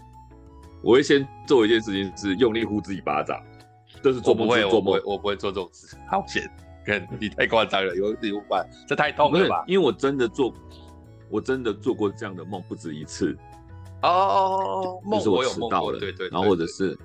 [0.82, 3.40] 我会先做一件事情，是用力呼自己巴掌。
[4.02, 5.96] 这是做梦，不会，做梦我不会，我不会做这种事。
[6.10, 6.50] 好险，
[6.84, 9.62] 跟你太夸张了，有有办，这太痛了吧？
[9.68, 10.52] 因为我真的做，
[11.30, 13.36] 我真的做过这样的梦不止一次。
[14.02, 16.98] 哦，梦就是我迟到了，对对，然后或者是，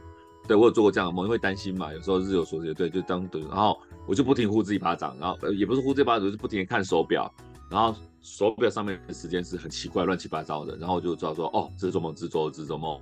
[0.47, 3.77] 对我有做过这样的梦，因为担心嘛，有时候日有所思，对，就当等，然后
[4.07, 7.31] 我就不停呼自己巴掌，然后也不是呼自己巴掌，就是不停的看手表，
[7.69, 7.95] 然后
[8.27, 12.99] 手表上面的时间是很奇怪，乱七八糟的，然后我就知道说，哦，这是做梦，这是做这是做梦，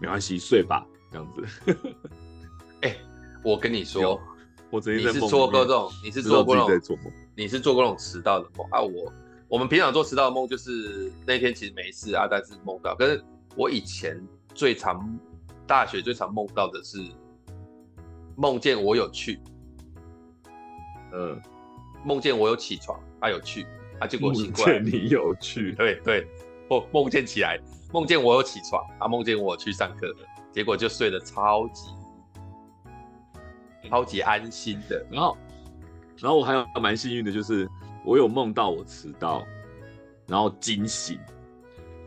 [0.00, 1.74] 没关系，睡吧，这样子。
[2.80, 3.00] 哎、欸，
[3.44, 4.18] 我跟你说，
[4.70, 6.98] 我曾经你是做过这种，你是做过这种，
[7.34, 8.80] 你是做过这种迟到的梦啊？
[8.80, 9.12] 我。
[9.48, 12.96] 我们平常做迟到的梦，就是那天其实没事啊，但是梦到。
[12.96, 13.22] 可是
[13.54, 14.20] 我以前
[14.52, 15.16] 最常
[15.68, 16.98] 大学最常梦到的是
[18.34, 19.38] 梦见我有去，
[21.12, 21.40] 嗯，
[22.04, 23.64] 梦见我有起床，他、啊、有去，
[24.00, 26.26] 啊，结果醒过来，你有去， 对对，
[26.68, 27.58] 或梦见起来，
[27.92, 30.14] 梦见我有起床，啊，梦见我去上课，
[30.52, 31.88] 结果就睡得超级
[33.88, 35.06] 超级安心的。
[35.10, 35.36] 然后，
[36.18, 37.68] 然后我还有蛮幸运的，就是。
[38.08, 39.44] 我有梦到我迟到，
[40.28, 41.18] 然后惊醒，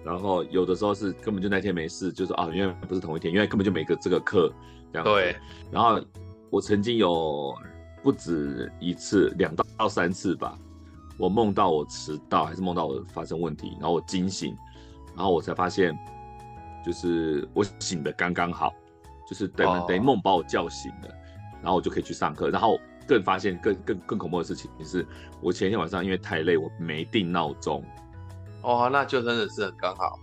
[0.01, 4.49] 然后有的时候是根本就那天没事，就是啊，因为不是同一天，因为根本就没个这个课
[4.93, 5.03] 这样。
[5.03, 5.35] 对。
[5.69, 6.01] 然后
[6.49, 7.53] 我曾经有
[8.01, 10.57] 不止一次，两到三次吧，
[11.19, 14.57] 我梦到我迟到，还是梦到我发生问题，然后我惊醒，
[15.15, 15.95] 然后我才发现，
[16.83, 18.73] 就是我醒的刚刚好，
[19.27, 21.09] 就是等于等于梦把我叫醒了，
[21.61, 22.79] 然后我就可以去上课，然后。
[23.07, 25.03] 更发现更更更恐怖的事情是，
[25.41, 27.83] 我前一天晚上因为太累，我没定闹钟。
[28.61, 30.19] 哦，那就真的是很刚好。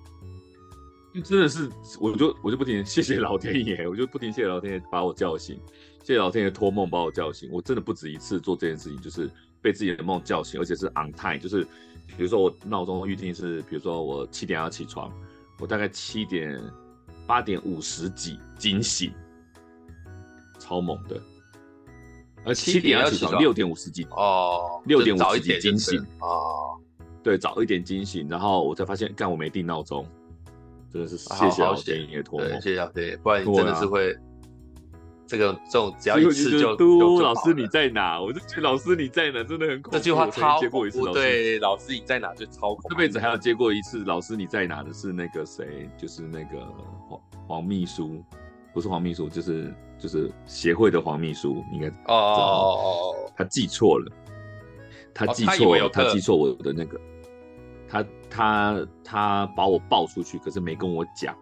[1.25, 1.69] 真的是，
[1.99, 5.61] 我就我就不停谢谢老天爷，我就不停谢谢老天爷把我叫醒，
[6.05, 7.51] 谢谢老天爷托梦把我叫醒。
[7.51, 9.29] 我真的不止一次做这件事情，就是
[9.67, 11.65] 被自己的梦叫醒，而且是 on time，就是
[12.17, 15.13] 比如说我闹钟预定是，比如说我七点要起床，
[15.59, 16.63] 我大概七点
[17.27, 19.13] 八点五十几惊醒，
[20.61, 21.21] 超猛的。
[22.45, 26.79] 呃，七点要起床，六点五十几哦，六点五十几惊醒哦，
[27.25, 30.07] 对，早一点惊醒，然后我才发现，干我没定闹钟，
[30.93, 34.17] 真的是谢谢老天爷托梦，谢谢老天爷，不然你真的是会
[35.27, 38.21] 这个这种只要一次就嘟老师你在哪？
[38.21, 46.67] 我就觉得老师你在哪真的很恐怖，这句话超过一次，对，老师你在哪就超恐怖，这辈子还有接过一次老师你在哪的是那个谁，就是那个
[47.09, 48.23] 黄黄秘书。
[48.75, 54.13] 不是黄秘书，就是就是协会的黄秘书，应该哦哦哦，他记错了，
[55.15, 57.01] 他记错了，他记错我的那个，
[57.89, 61.35] 他他他把我抱出去，可是没跟我讲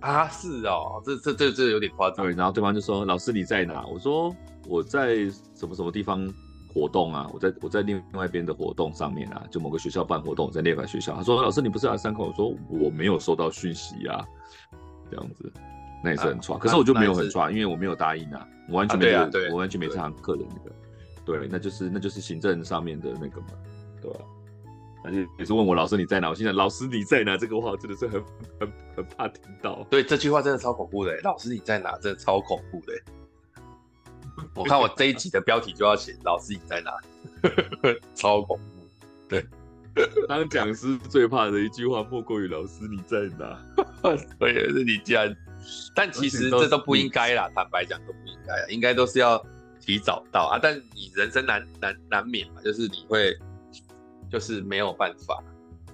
[0.00, 2.24] 啊，是哦，这这这这有点夸张。
[2.24, 4.34] 对，然后对方就说：“老师你在哪？”我说
[4.66, 6.26] ：“我在什么什么地方
[6.72, 7.30] 活动啊？
[7.32, 14.24] 我在我在另外一边的活动上面啊，就某个学校办活动，在另外学校。”他说：“老师你不是来上课？”我说：“我没有收到讯息啊，
[15.10, 15.52] 这样子。”
[16.02, 19.20] 那也是很差，啊，可是我就没有很差，因为我没有答应啊，我完全没有，
[19.50, 20.72] 我完全没这堂课的那个，
[21.26, 23.48] 对，对，那就是那就是行政上面的那个嘛，
[24.00, 24.24] 对吧，啊？
[25.04, 26.28] 而且也是问我老师你在哪？
[26.28, 27.36] 我心想老师你在哪？
[27.36, 28.22] 这个话真的是很
[28.60, 29.86] 很很怕听到。
[29.90, 31.98] 对，这句话真的超恐怖的，老师你在哪？
[31.98, 32.92] 真的超恐怖的。
[34.54, 36.92] 我看我这一集的标题就要写老师你在哪，
[38.14, 38.64] 超恐怖。
[39.28, 39.46] 对，
[40.28, 43.58] 当讲师最怕的一句话莫过于老师你在哪？
[44.38, 45.34] 对，是你竟然。
[45.94, 49.44] 但其实这都不应该啦，坦白讲都不应该啊，应该都是要
[49.78, 50.58] 提早到啊。
[50.60, 53.38] 但你人生难难难免嘛，就是你会
[54.30, 55.42] 就是没有办法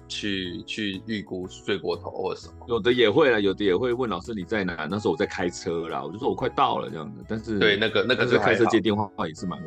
[0.07, 2.53] 去去预估睡过头或者什么。
[2.67, 4.87] 有的也会啊，有的也会问老师你在哪？
[4.89, 7.23] 那时候我在开车啦，我就说我快到了这样子。
[7.27, 9.61] 但是对那个那个是开车接电话话也是蛮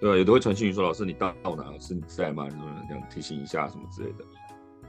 [0.00, 1.64] 对，有的会传讯息说老师你到到哪？
[1.64, 2.46] 老师你在吗？
[2.88, 4.24] 这样提醒一下什么之类的。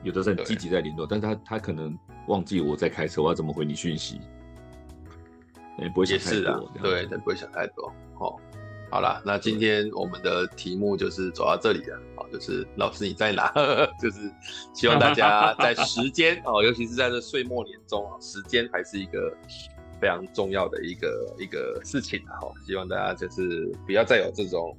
[0.04, 1.98] 有的是很积极在联络，但是他他可能
[2.28, 4.20] 忘记我在开车，我要怎么回你讯息？
[5.80, 7.92] 也不会想太多，啊，对，他不会想太多。
[8.20, 8.40] 哦，
[8.96, 12.00] 好了，那今天我们的题目就是走到这里了。
[12.16, 13.52] 好，就是老师你在哪？
[14.02, 14.32] 就是
[14.74, 19.36] 希望大家在时间哦，尤其是在这岁末年终啊，时间还是一个
[20.00, 22.40] 非常重要的一个一个事情啊。
[22.40, 24.74] 哈，希望大家就是不要再有这种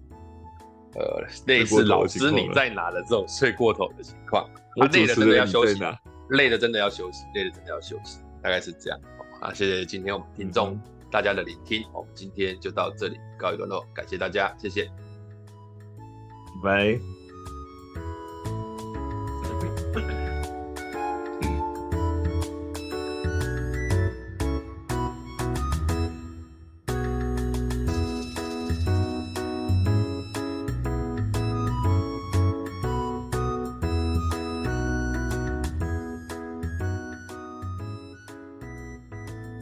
[0.94, 4.48] 呃类似老师你在哪的这种睡过头的情况。
[4.76, 5.78] 他累的真的要休息，
[6.30, 8.98] 累的真的要休息，累的真的要休息，大概是这样。
[9.42, 10.80] 啊，谢谢今天我们听众
[11.10, 14.90] 大家的聆听，我们今天就到这里告一段落，感谢大家，谢谢，
[16.62, 16.98] 拜。